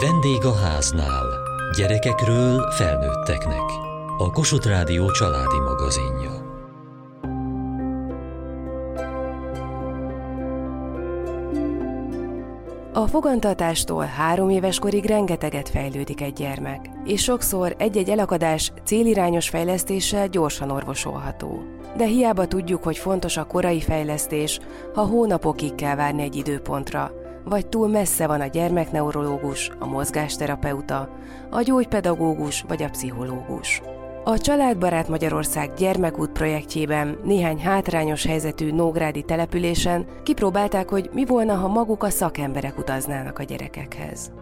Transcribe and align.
Vendég 0.00 0.44
a 0.44 0.54
háznál. 0.54 1.26
Gyerekekről 1.76 2.70
felnőtteknek. 2.70 3.62
A 4.18 4.30
Kossuth 4.30 4.66
Rádió 4.66 5.10
családi 5.10 5.58
magazinja. 5.58 6.42
A 12.92 13.06
fogantatástól 13.06 14.04
három 14.04 14.48
éves 14.48 14.78
korig 14.78 15.04
rengeteget 15.04 15.68
fejlődik 15.68 16.20
egy 16.20 16.32
gyermek, 16.32 16.90
és 17.04 17.22
sokszor 17.22 17.74
egy-egy 17.78 18.10
elakadás 18.10 18.72
célirányos 18.84 19.48
fejlesztéssel 19.48 20.28
gyorsan 20.28 20.70
orvosolható. 20.70 21.62
De 21.96 22.04
hiába 22.04 22.46
tudjuk, 22.46 22.82
hogy 22.82 22.96
fontos 22.96 23.36
a 23.36 23.44
korai 23.44 23.80
fejlesztés, 23.80 24.60
ha 24.94 25.06
hónapokig 25.06 25.74
kell 25.74 25.94
várni 25.94 26.22
egy 26.22 26.36
időpontra, 26.36 27.22
vagy 27.44 27.66
túl 27.66 27.88
messze 27.88 28.26
van 28.26 28.40
a 28.40 28.46
gyermekneurológus, 28.46 29.70
a 29.78 29.86
mozgásterapeuta, 29.86 31.08
a 31.50 31.62
gyógypedagógus 31.62 32.64
vagy 32.68 32.82
a 32.82 32.90
pszichológus. 32.90 33.82
A 34.24 34.38
Családbarát 34.38 35.08
Magyarország 35.08 35.74
gyermekút 35.76 36.30
projektjében 36.30 37.18
néhány 37.24 37.58
hátrányos 37.60 38.26
helyzetű 38.26 38.72
nógrádi 38.72 39.22
településen 39.22 40.06
kipróbálták, 40.22 40.88
hogy 40.88 41.10
mi 41.12 41.24
volna, 41.24 41.54
ha 41.54 41.68
maguk 41.68 42.02
a 42.02 42.10
szakemberek 42.10 42.78
utaznának 42.78 43.38
a 43.38 43.42
gyerekekhez. 43.42 44.32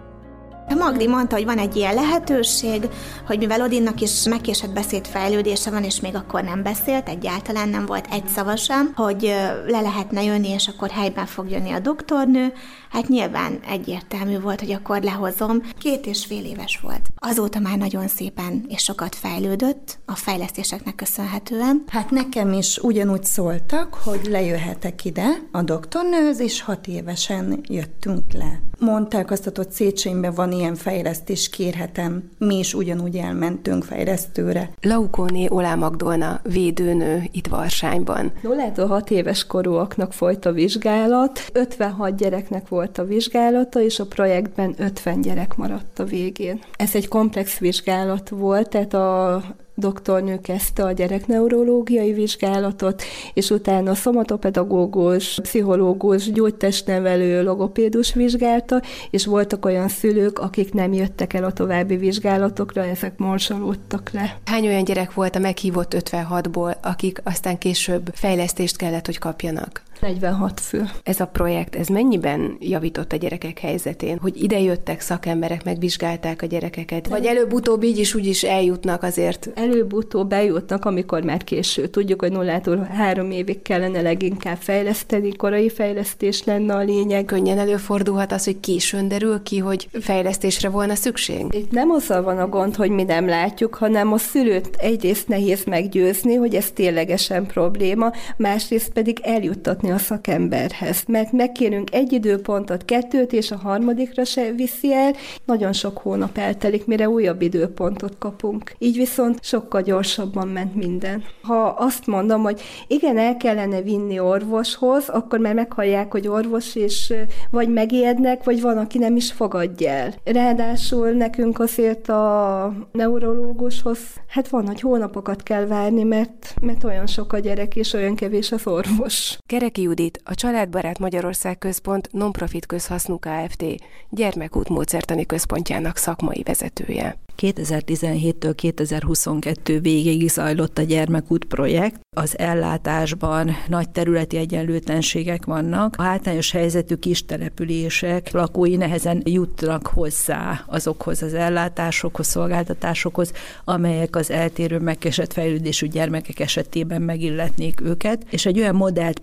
Magdi 0.68 1.06
mondta, 1.06 1.36
hogy 1.36 1.44
van 1.44 1.58
egy 1.58 1.76
ilyen 1.76 1.94
lehetőség, 1.94 2.88
hogy 3.26 3.38
mivel 3.38 3.62
Odinnak 3.62 4.00
is 4.00 4.24
megkésett 4.28 4.72
beszéd 4.72 5.06
fejlődése 5.06 5.70
van, 5.70 5.84
és 5.84 6.00
még 6.00 6.14
akkor 6.14 6.42
nem 6.42 6.62
beszélt, 6.62 7.08
egyáltalán 7.08 7.68
nem 7.68 7.86
volt 7.86 8.06
egy 8.10 8.28
szava 8.28 8.56
sem, 8.56 8.92
hogy 8.96 9.22
le 9.66 9.80
lehetne 9.80 10.22
jönni, 10.22 10.48
és 10.48 10.68
akkor 10.68 10.90
helyben 10.90 11.26
fog 11.26 11.50
jönni 11.50 11.70
a 11.70 11.78
doktornő. 11.78 12.52
Hát 12.90 13.08
nyilván 13.08 13.60
egyértelmű 13.68 14.40
volt, 14.40 14.60
hogy 14.60 14.72
akkor 14.72 15.02
lehozom. 15.02 15.62
Két 15.78 16.06
és 16.06 16.24
fél 16.26 16.44
éves 16.44 16.80
volt. 16.82 17.08
Azóta 17.16 17.58
már 17.58 17.78
nagyon 17.78 18.08
szépen 18.08 18.64
és 18.68 18.82
sokat 18.82 19.14
fejlődött, 19.14 19.98
a 20.06 20.14
fejlesztéseknek 20.14 20.94
köszönhetően. 20.94 21.84
Hát 21.86 22.10
nekem 22.10 22.52
is 22.52 22.78
ugyanúgy 22.78 23.24
szóltak, 23.24 23.94
hogy 23.94 24.20
lejöhetek 24.30 25.04
ide 25.04 25.28
a 25.52 25.62
doktornőhöz, 25.62 26.40
és 26.40 26.62
hat 26.62 26.86
évesen 26.86 27.60
jöttünk 27.68 28.32
le. 28.32 28.60
Mondták 28.78 29.30
azt, 29.30 29.50
hogy 29.54 29.70
Széchenyben 29.70 30.34
van 30.34 30.51
ilyen 30.52 30.74
fejlesztés, 30.74 31.48
kérhetem. 31.48 32.30
Mi 32.38 32.58
is 32.58 32.74
ugyanúgy 32.74 33.16
elmentünk 33.16 33.84
fejlesztőre. 33.84 34.70
Laukóné 34.80 35.46
Olá 35.48 35.74
Magdolna, 35.74 36.40
védőnő 36.42 37.22
itt 37.32 37.46
Varsányban. 37.46 38.32
0 38.42 38.86
6 38.86 39.10
éves 39.10 39.46
korúaknak 39.46 40.12
folyt 40.12 40.46
a 40.46 40.52
vizsgálat, 40.52 41.50
56 41.52 42.16
gyereknek 42.16 42.68
volt 42.68 42.98
a 42.98 43.04
vizsgálata, 43.04 43.80
és 43.82 43.98
a 43.98 44.06
projektben 44.06 44.74
50 44.78 45.20
gyerek 45.20 45.56
maradt 45.56 45.98
a 45.98 46.04
végén. 46.04 46.60
Ez 46.76 46.94
egy 46.94 47.08
komplex 47.08 47.58
vizsgálat 47.58 48.28
volt, 48.28 48.68
tehát 48.68 48.94
a 48.94 49.42
doktornő 49.82 50.40
kezdte 50.40 50.84
a 50.84 50.92
gyerekneurológiai 50.92 52.12
vizsgálatot, 52.12 53.02
és 53.34 53.50
utána 53.50 53.94
szomatopedagógus, 53.94 55.38
pszichológus, 55.42 56.32
gyógytestnevelő, 56.32 57.42
logopédus 57.42 58.14
vizsgálta, 58.14 58.82
és 59.10 59.26
voltak 59.26 59.64
olyan 59.64 59.88
szülők, 59.88 60.38
akik 60.38 60.72
nem 60.72 60.92
jöttek 60.92 61.32
el 61.34 61.44
a 61.44 61.52
további 61.52 61.96
vizsgálatokra, 61.96 62.84
ezek 62.84 63.18
morsalódtak 63.18 64.10
le. 64.12 64.38
Hány 64.44 64.66
olyan 64.66 64.84
gyerek 64.84 65.14
volt 65.14 65.36
a 65.36 65.38
meghívott 65.38 65.94
56-ból, 65.98 66.80
akik 66.82 67.20
aztán 67.24 67.58
később 67.58 68.10
fejlesztést 68.14 68.76
kellett, 68.76 69.06
hogy 69.06 69.18
kapjanak? 69.18 69.82
46 70.02 70.60
fő. 70.60 70.90
Ez 71.02 71.20
a 71.20 71.26
projekt, 71.26 71.76
ez 71.76 71.86
mennyiben 71.86 72.56
javított 72.60 73.12
a 73.12 73.16
gyerekek 73.16 73.58
helyzetén? 73.58 74.18
Hogy 74.20 74.42
ide 74.42 74.60
jöttek 74.60 75.00
szakemberek, 75.00 75.64
megvizsgálták 75.64 76.42
a 76.42 76.46
gyerekeket? 76.46 77.08
Vagy 77.08 77.24
előbb-utóbb 77.24 77.82
így 77.82 77.98
is 77.98 78.14
úgy 78.14 78.26
is 78.26 78.42
eljutnak 78.42 79.02
azért? 79.02 79.50
Előbb-utóbb 79.54 80.32
eljutnak, 80.32 80.84
amikor 80.84 81.22
már 81.22 81.44
késő. 81.44 81.86
Tudjuk, 81.86 82.20
hogy 82.20 82.32
nullától 82.32 82.76
három 82.78 83.30
évig 83.30 83.62
kellene 83.62 84.00
leginkább 84.00 84.56
fejleszteni, 84.56 85.36
korai 85.36 85.70
fejlesztés 85.70 86.44
lenne 86.44 86.74
a 86.74 86.82
lényeg. 86.82 87.24
Könnyen 87.24 87.58
előfordulhat 87.58 88.32
az, 88.32 88.44
hogy 88.44 88.60
későn 88.60 89.08
derül 89.08 89.42
ki, 89.42 89.58
hogy 89.58 89.88
fejlesztésre 90.00 90.68
volna 90.68 90.94
szükség? 90.94 91.46
Itt 91.50 91.70
nem 91.70 91.90
azzal 91.90 92.22
van 92.22 92.38
a 92.38 92.48
gond, 92.48 92.76
hogy 92.76 92.90
mi 92.90 93.02
nem 93.02 93.26
látjuk, 93.26 93.74
hanem 93.74 94.12
a 94.12 94.18
szülőt 94.18 94.76
egyrészt 94.76 95.28
nehéz 95.28 95.64
meggyőzni, 95.64 96.34
hogy 96.34 96.54
ez 96.54 96.70
ténylegesen 96.70 97.46
probléma, 97.46 98.12
másrészt 98.36 98.92
pedig 98.92 99.20
eljuttatni 99.22 99.90
a 99.92 99.98
szakemberhez, 99.98 101.02
mert 101.06 101.32
megkérünk 101.32 101.94
egy 101.94 102.12
időpontot, 102.12 102.84
kettőt, 102.84 103.32
és 103.32 103.50
a 103.50 103.56
harmadikra 103.56 104.24
se 104.24 104.52
viszi 104.52 104.92
el. 104.92 105.12
Nagyon 105.44 105.72
sok 105.72 105.98
hónap 105.98 106.38
eltelik, 106.38 106.86
mire 106.86 107.08
újabb 107.08 107.42
időpontot 107.42 108.18
kapunk. 108.18 108.72
Így 108.78 108.96
viszont 108.96 109.44
sokkal 109.44 109.82
gyorsabban 109.82 110.48
ment 110.48 110.74
minden. 110.74 111.22
Ha 111.42 111.74
azt 111.78 112.06
mondom, 112.06 112.42
hogy 112.42 112.60
igen, 112.86 113.18
el 113.18 113.36
kellene 113.36 113.82
vinni 113.82 114.18
orvoshoz, 114.20 115.08
akkor 115.08 115.38
már 115.38 115.54
meghallják, 115.54 116.12
hogy 116.12 116.28
orvos, 116.28 116.76
és 116.76 117.14
vagy 117.50 117.68
megijednek, 117.72 118.44
vagy 118.44 118.60
van, 118.60 118.78
aki 118.78 118.98
nem 118.98 119.16
is 119.16 119.32
fogadja 119.32 119.90
el. 119.90 120.14
Ráadásul 120.24 121.10
nekünk 121.10 121.60
azért 121.60 122.08
a 122.08 122.74
neurológushoz, 122.92 123.98
hát 124.26 124.48
van, 124.48 124.66
hogy 124.66 124.80
hónapokat 124.80 125.42
kell 125.42 125.66
várni, 125.66 126.02
mert, 126.02 126.54
mert 126.60 126.84
olyan 126.84 127.06
sok 127.06 127.32
a 127.32 127.38
gyerek, 127.38 127.76
és 127.76 127.92
olyan 127.92 128.14
kevés 128.14 128.52
az 128.52 128.66
orvos. 128.66 129.38
Kereki 129.46 129.81
Judit, 129.82 130.20
a 130.24 130.34
Családbarát 130.34 130.98
Magyarország 130.98 131.58
Központ 131.58 132.08
Nonprofit 132.12 132.66
Közhasznú 132.66 133.18
Kft. 133.18 133.64
gyermekút 134.10 134.68
módszertani 134.68 135.26
központjának 135.26 135.96
szakmai 135.96 136.42
vezetője. 136.42 137.16
2017-től 137.42 138.52
2022 138.54 139.80
végéig 139.80 140.28
zajlott 140.28 140.78
a 140.78 140.82
gyermekút 140.82 141.44
projekt. 141.44 142.00
Az 142.16 142.38
ellátásban 142.38 143.50
nagy 143.68 143.90
területi 143.90 144.36
egyenlőtlenségek 144.36 145.44
vannak. 145.44 145.94
A 145.98 146.02
hátrányos 146.02 146.50
helyzetű 146.50 146.94
kis 146.94 147.24
települések 147.24 148.30
lakói 148.30 148.76
nehezen 148.76 149.22
jutnak 149.24 149.86
hozzá 149.86 150.64
azokhoz 150.66 151.22
az 151.22 151.34
ellátásokhoz, 151.34 152.26
szolgáltatásokhoz, 152.26 153.32
amelyek 153.64 154.16
az 154.16 154.30
eltérő 154.30 154.78
megkesett 154.78 155.32
fejlődésű 155.32 155.86
gyermekek 155.86 156.40
esetében 156.40 157.02
megilletnék 157.02 157.80
őket. 157.80 158.24
És 158.30 158.46
egy 158.46 158.58
olyan 158.58 158.74
modellt 158.74 159.18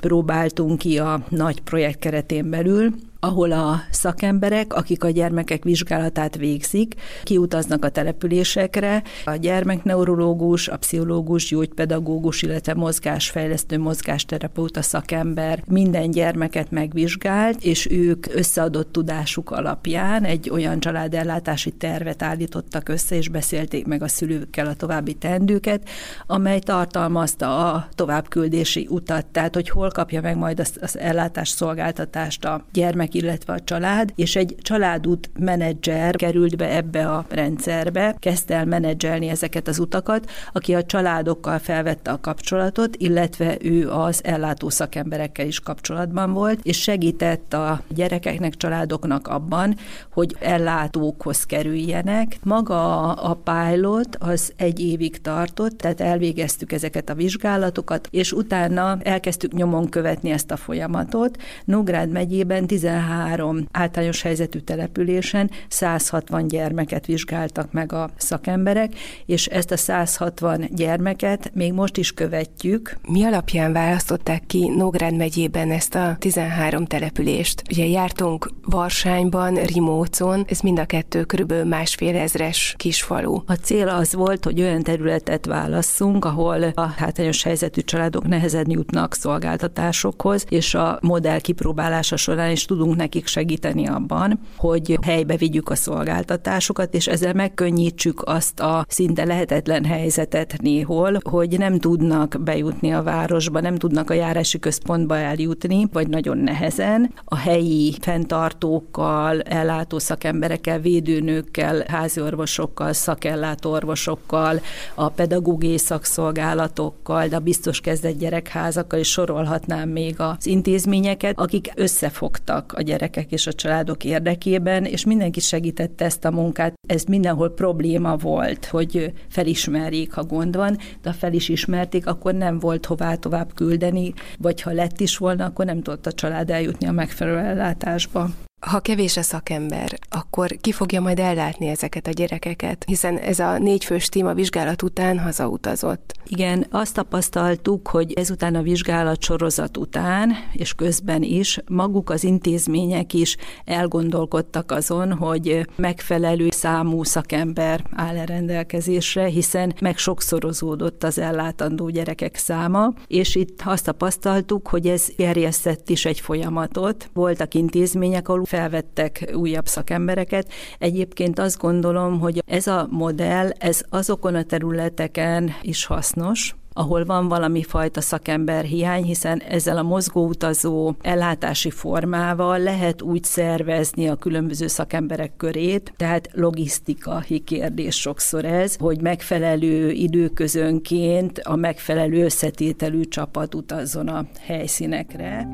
próbáltunk 0.53 0.79
ki 0.79 0.99
a 0.99 1.23
nagy 1.29 1.61
projekt 1.61 1.99
keretén 1.99 2.49
belül, 2.49 2.93
ahol 3.19 3.51
a 3.51 3.81
szakemberek, 3.91 4.73
akik 4.73 5.03
a 5.03 5.09
gyermekek 5.09 5.63
vizsgálatát 5.63 6.35
végzik, 6.35 6.95
kiutaznak 7.23 7.85
a 7.85 7.89
településekre, 7.89 9.03
a 9.25 9.35
gyermekneurológus, 9.35 10.67
a 10.67 10.77
pszichológus, 10.77 11.47
gyógypedagógus, 11.47 12.41
illetve 12.41 12.73
mozgásfejlesztő, 12.73 13.77
mozgásterapeuta 13.77 14.81
szakember 14.81 15.63
minden 15.67 16.11
gyermeket 16.11 16.71
megvizsgált, 16.71 17.63
és 17.63 17.91
ők 17.91 18.35
összeadott 18.35 18.91
tudásuk 18.91 19.51
alapján 19.51 20.23
egy 20.23 20.49
olyan 20.49 20.79
családellátási 20.79 21.71
tervet 21.71 22.23
állítottak 22.23 22.89
össze, 22.89 23.15
és 23.15 23.29
beszélték 23.29 23.85
meg 23.85 24.03
a 24.03 24.07
szülőkkel 24.07 24.67
a 24.67 24.73
további 24.73 25.13
tendőket, 25.13 25.89
amely 26.27 26.59
tartalmazta 26.59 27.73
a 27.73 27.87
továbbküldési 27.95 28.87
utat, 28.89 29.25
tehát 29.25 29.55
hogy 29.55 29.69
hol 29.69 29.89
kapja 29.89 30.21
meg 30.21 30.37
majd 30.37 30.59
az, 30.59 30.97
ellátás 30.97 31.49
szolgáltatást 31.49 32.45
a 32.45 32.65
gyermek 32.71 33.08
gyermek, 33.09 33.13
illetve 33.13 33.53
a 33.53 33.59
család, 33.59 34.11
és 34.15 34.35
egy 34.35 34.55
családút 34.61 35.29
menedzser 35.39 36.15
került 36.15 36.57
be 36.57 36.75
ebbe 36.75 37.07
a 37.07 37.25
rendszerbe, 37.29 38.15
kezdte 38.19 38.55
el 38.55 38.65
menedzselni 38.65 39.27
ezeket 39.27 39.67
az 39.67 39.79
utakat, 39.79 40.29
aki 40.53 40.75
a 40.75 40.83
családokkal 40.83 41.59
felvette 41.59 42.11
a 42.11 42.19
kapcsolatot, 42.19 42.95
illetve 42.95 43.57
ő 43.61 43.89
az 43.89 44.21
ellátó 44.23 44.69
szakemberekkel 44.69 45.47
is 45.47 45.59
kapcsolatban 45.59 46.33
volt, 46.33 46.59
és 46.63 46.81
segített 46.81 47.53
a 47.53 47.81
gyerekeknek, 47.87 48.55
családoknak 48.55 49.27
abban, 49.27 49.75
hogy 50.11 50.35
ellátókhoz 50.39 51.43
kerüljenek. 51.45 52.37
Maga 52.43 53.13
a 53.13 53.33
pilot 53.33 54.15
az 54.19 54.53
egy 54.55 54.79
évig 54.79 55.21
tartott, 55.21 55.77
tehát 55.77 56.01
elvégeztük 56.01 56.71
ezeket 56.71 57.09
a 57.09 57.13
vizsgálatokat, 57.13 58.07
és 58.11 58.31
utána 58.31 58.97
elkezdtük 59.01 59.53
nyomon 59.53 59.89
követni 59.89 60.29
ezt 60.29 60.51
a 60.51 60.57
folyamatot. 60.57 61.37
Nógrád 61.65 62.09
megyében 62.09 62.67
13 62.67 62.98
13 62.99 63.67
általános 63.71 64.21
helyzetű 64.21 64.59
településen 64.59 65.51
160 65.67 66.47
gyermeket 66.47 67.05
vizsgáltak 67.05 67.71
meg 67.71 67.93
a 67.93 68.09
szakemberek, 68.17 68.93
és 69.25 69.45
ezt 69.45 69.71
a 69.71 69.77
160 69.77 70.67
gyermeket 70.71 71.51
még 71.53 71.73
most 71.73 71.97
is 71.97 72.11
követjük. 72.11 72.97
Mi 73.07 73.23
alapján 73.23 73.73
választották 73.73 74.43
ki 74.47 74.67
Nógrád 74.67 75.15
megyében 75.15 75.71
ezt 75.71 75.95
a 75.95 76.15
13 76.19 76.85
települést? 76.85 77.61
Ugye 77.69 77.85
jártunk 77.85 78.49
Varsányban, 78.63 79.55
Rimócon, 79.55 80.45
ez 80.49 80.59
mind 80.59 80.79
a 80.79 80.85
kettő 80.85 81.23
körülbelül 81.23 81.65
másfél 81.65 82.15
ezres 82.15 82.73
kisfalu. 82.77 83.41
A 83.45 83.53
cél 83.53 83.87
az 83.87 84.13
volt, 84.13 84.43
hogy 84.43 84.61
olyan 84.61 84.83
területet 84.83 85.45
válasszunk, 85.45 86.25
ahol 86.25 86.63
a 86.63 86.81
hátrányos 86.97 87.43
helyzetű 87.43 87.81
családok 87.81 88.27
nehezen 88.27 88.69
jutnak 88.69 89.13
szolgáltatásokhoz, 89.13 90.45
és 90.49 90.73
a 90.73 90.99
modell 91.01 91.39
kipróbálása 91.39 92.15
során 92.15 92.51
is 92.51 92.65
tudunk 92.65 92.88
tudunk 92.89 93.11
nekik 93.11 93.27
segíteni 93.27 93.87
abban, 93.87 94.39
hogy 94.57 94.97
helybe 95.01 95.35
vigyük 95.35 95.69
a 95.69 95.75
szolgáltatásokat, 95.75 96.93
és 96.93 97.07
ezzel 97.07 97.33
megkönnyítsük 97.33 98.21
azt 98.25 98.59
a 98.59 98.85
szinte 98.87 99.25
lehetetlen 99.25 99.85
helyzetet 99.85 100.55
néhol, 100.61 101.19
hogy 101.23 101.57
nem 101.57 101.79
tudnak 101.79 102.35
bejutni 102.43 102.93
a 102.93 103.03
városba, 103.03 103.59
nem 103.59 103.75
tudnak 103.75 104.09
a 104.09 104.13
járási 104.13 104.59
központba 104.59 105.17
eljutni, 105.17 105.87
vagy 105.93 106.07
nagyon 106.07 106.37
nehezen. 106.37 107.13
A 107.25 107.35
helyi 107.35 107.95
fenntartókkal, 108.01 109.41
ellátó 109.41 109.99
szakemberekkel, 109.99 110.79
védőnőkkel, 110.79 111.83
háziorvosokkal, 111.87 112.93
szakellátó 112.93 113.71
orvosokkal, 113.71 114.61
a 114.95 115.09
pedagógiai 115.09 115.77
szakszolgálatokkal, 115.77 117.27
de 117.27 117.35
a 117.35 117.39
biztos 117.39 117.79
kezdett 117.79 118.17
gyerekházakkal, 118.17 118.99
és 118.99 119.07
sorolhatnám 119.07 119.89
még 119.89 120.15
az 120.17 120.45
intézményeket, 120.45 121.39
akik 121.39 121.71
összefogtak 121.75 122.73
a 122.79 122.81
gyerekek 122.81 123.31
és 123.31 123.47
a 123.47 123.53
családok 123.53 124.03
érdekében, 124.03 124.85
és 124.85 125.05
mindenki 125.05 125.39
segítette 125.39 126.05
ezt 126.05 126.25
a 126.25 126.31
munkát. 126.31 126.73
Ez 126.87 127.03
mindenhol 127.03 127.49
probléma 127.49 128.15
volt, 128.15 128.65
hogy 128.65 129.13
felismerjék, 129.29 130.13
ha 130.13 130.23
gond 130.23 130.55
van, 130.55 130.77
de 131.01 131.09
ha 131.09 131.13
fel 131.13 131.33
is 131.33 131.49
ismerték, 131.49 132.07
akkor 132.07 132.33
nem 132.33 132.59
volt 132.59 132.85
hová 132.85 133.15
tovább 133.15 133.53
küldeni, 133.53 134.13
vagy 134.37 134.61
ha 134.61 134.71
lett 134.71 134.99
is 134.99 135.17
volna, 135.17 135.45
akkor 135.45 135.65
nem 135.65 135.81
tudott 135.81 136.05
a 136.05 136.11
család 136.11 136.49
eljutni 136.49 136.87
a 136.87 136.91
megfelelő 136.91 137.37
ellátásba. 137.37 138.29
Ha 138.59 138.79
kevés 138.79 139.17
a 139.17 139.21
szakember, 139.21 139.99
akkor 140.09 140.57
ki 140.61 140.71
fogja 140.71 141.01
majd 141.01 141.19
ellátni 141.19 141.67
ezeket 141.67 142.07
a 142.07 142.11
gyerekeket? 142.11 142.83
Hiszen 142.87 143.17
ez 143.17 143.39
a 143.39 143.57
négyfős 143.57 144.09
téma 144.09 144.33
vizsgálat 144.33 144.81
után 144.81 145.19
hazautazott. 145.19 146.13
Igen, 146.25 146.65
azt 146.71 146.93
tapasztaltuk, 146.93 147.87
hogy 147.87 148.13
ezután 148.13 148.55
a 148.55 148.61
vizsgálat 148.61 149.21
sorozat 149.21 149.77
után, 149.77 150.31
és 150.51 150.73
közben 150.73 151.23
is, 151.23 151.59
maguk 151.67 152.09
az 152.09 152.23
intézmények 152.23 153.13
is 153.13 153.37
elgondolkodtak 153.65 154.71
azon, 154.71 155.13
hogy 155.13 155.67
megfelelő 155.75 156.47
számú 156.49 157.03
szakember 157.03 157.83
áll 157.95 158.17
-e 158.17 158.25
rendelkezésre, 158.25 159.25
hiszen 159.25 159.73
meg 159.81 159.97
sokszorozódott 159.97 161.03
az 161.03 161.19
ellátandó 161.19 161.89
gyerekek 161.89 162.35
száma, 162.35 162.93
és 163.07 163.35
itt 163.35 163.61
azt 163.65 163.85
tapasztaltuk, 163.85 164.67
hogy 164.67 164.87
ez 164.87 165.07
gerjesztett 165.17 165.89
is 165.89 166.05
egy 166.05 166.19
folyamatot. 166.19 167.09
Voltak 167.13 167.53
intézmények, 167.53 168.27
ahol 168.29 168.47
felvettek 168.49 169.31
újabb 169.33 169.67
szakembereket. 169.67 170.51
Egyébként 170.79 171.39
azt 171.39 171.57
gondolom, 171.57 172.19
hogy 172.19 172.43
ez 172.45 172.67
a 172.67 172.87
modell, 172.91 173.49
ez 173.49 173.81
azokon 173.89 174.35
a 174.35 174.43
területeken 174.43 175.51
is 175.61 175.85
hasznos, 175.85 176.55
ahol 176.73 177.05
van 177.05 177.27
valami 177.27 177.63
fajta 177.63 178.01
szakember 178.01 178.63
hiány, 178.63 179.03
hiszen 179.03 179.41
ezzel 179.41 179.77
a 179.77 179.83
mozgóutazó 179.83 180.93
ellátási 181.01 181.69
formával 181.69 182.59
lehet 182.59 183.01
úgy 183.01 183.23
szervezni 183.23 184.07
a 184.07 184.15
különböző 184.15 184.67
szakemberek 184.67 185.35
körét, 185.37 185.93
tehát 185.97 186.29
logisztikai 186.33 187.39
kérdés 187.39 187.95
sokszor 187.95 188.45
ez, 188.45 188.75
hogy 188.75 189.01
megfelelő 189.01 189.91
időközönként 189.91 191.39
a 191.39 191.55
megfelelő 191.55 192.23
összetételű 192.23 193.01
csapat 193.01 193.55
utazzon 193.55 194.07
a 194.07 194.25
helyszínekre. 194.39 195.47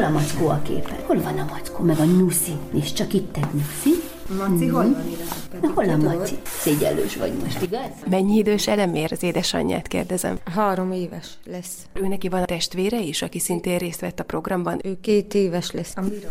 Hol 0.00 0.08
a 0.08 0.12
mackó 0.12 0.48
a 0.48 0.62
képen? 0.62 0.96
Hol 1.06 1.20
van 1.20 1.38
a 1.38 1.44
mackó? 1.44 1.84
Meg 1.84 1.98
a 1.98 2.04
nyuszi. 2.04 2.52
És 2.74 2.92
csak 2.92 3.12
itt 3.12 3.36
egy 3.36 3.46
nyuszi. 3.52 3.90
Maci, 4.38 4.66
hol 4.66 4.82
van 4.82 5.04
Na, 5.62 5.70
hol 5.74 5.88
a 5.88 5.96
maci? 5.96 6.34
Szégyellős 6.44 7.16
vagy 7.16 7.32
most, 7.42 7.62
igaz? 7.62 7.90
Mennyi 8.10 8.36
idős 8.36 8.68
elemér 8.68 9.12
az 9.12 9.22
édesanyját, 9.22 9.88
kérdezem. 9.88 10.38
Három 10.54 10.92
éves 10.92 11.26
lesz. 11.44 11.86
Ő 11.92 12.08
neki 12.08 12.28
van 12.28 12.42
a 12.42 12.44
testvére 12.44 13.00
is, 13.00 13.22
aki 13.22 13.38
szintén 13.38 13.78
részt 13.78 14.00
vett 14.00 14.20
a 14.20 14.24
programban. 14.24 14.80
Ő 14.84 14.98
két 15.00 15.34
éves 15.34 15.70
lesz. 15.70 15.92
A 15.96 16.00
Mira. 16.00 16.28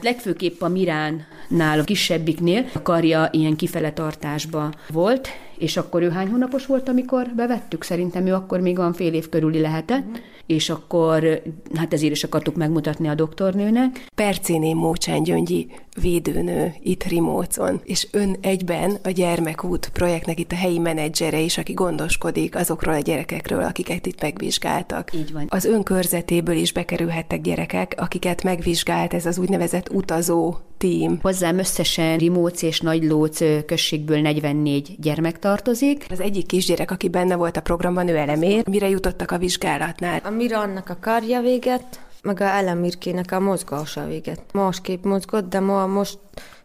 Legfőképp 0.00 0.60
a 0.60 0.68
Miránnál, 0.68 1.78
a 1.80 1.84
kisebbiknél 1.84 2.64
a 2.74 2.82
karja 2.82 3.28
ilyen 3.32 3.56
kifele 3.56 3.92
tartásba 3.92 4.72
volt, 4.88 5.28
és 5.62 5.76
akkor 5.76 6.02
ő 6.02 6.10
hány 6.10 6.28
hónapos 6.28 6.66
volt, 6.66 6.88
amikor 6.88 7.28
bevettük? 7.36 7.82
Szerintem 7.82 8.26
ő 8.26 8.34
akkor 8.34 8.60
még 8.60 8.76
van 8.76 8.92
fél 8.92 9.14
év 9.14 9.28
körüli 9.28 9.60
lehetett, 9.60 10.06
uh-huh. 10.06 10.22
és 10.46 10.70
akkor, 10.70 11.42
hát 11.74 11.92
ezért 11.92 12.12
is 12.12 12.24
akartuk 12.24 12.56
megmutatni 12.56 13.08
a 13.08 13.14
doktornőnek. 13.14 14.04
Percéné 14.14 14.72
Mócsán 14.72 15.22
Gyöngyi 15.22 15.70
védőnő 16.00 16.74
itt 16.82 17.02
Rimócon, 17.02 17.80
és 17.84 18.08
ön 18.10 18.36
egyben 18.40 18.96
a 19.02 19.10
Gyermekút 19.10 19.88
projektnek 19.88 20.40
itt 20.40 20.52
a 20.52 20.56
helyi 20.56 20.78
menedzsere 20.78 21.40
is, 21.40 21.58
aki 21.58 21.72
gondoskodik 21.72 22.56
azokról 22.56 22.94
a 22.94 23.00
gyerekekről, 23.00 23.62
akiket 23.62 24.06
itt 24.06 24.22
megvizsgáltak. 24.22 25.14
Így 25.14 25.32
van. 25.32 25.46
Az 25.48 25.64
ön 25.64 25.82
körzetéből 25.82 26.56
is 26.56 26.72
bekerülhettek 26.72 27.40
gyerekek, 27.40 27.94
akiket 27.96 28.42
megvizsgált 28.42 29.14
ez 29.14 29.26
az 29.26 29.38
úgynevezett 29.38 29.92
utazó 29.92 30.56
tím. 30.82 31.18
Hozzám 31.22 31.58
összesen 31.58 32.18
Rimóc 32.18 32.62
és 32.62 32.80
Nagylóc 32.80 33.38
községből 33.66 34.20
44 34.20 34.94
gyermek 34.98 35.38
tartozik. 35.38 36.06
Az 36.10 36.20
egyik 36.20 36.46
kisgyerek, 36.46 36.90
aki 36.90 37.08
benne 37.08 37.36
volt 37.36 37.56
a 37.56 37.60
programban, 37.60 38.08
ő 38.08 38.16
elemér. 38.16 38.68
Mire 38.68 38.88
jutottak 38.88 39.30
a 39.30 39.38
vizsgálatnál? 39.38 40.20
A 40.24 40.30
Mira 40.30 40.60
annak 40.60 40.88
a 40.88 40.96
karja 41.00 41.40
véget, 41.40 42.00
meg 42.22 42.40
a 42.40 42.44
Elemirkének 42.44 43.32
a 43.32 43.40
mozgása 43.40 44.06
véget. 44.06 44.40
Másképp 44.52 45.04
mozgott, 45.04 45.48
de 45.48 45.60
ma 45.60 45.86
most 45.86 46.18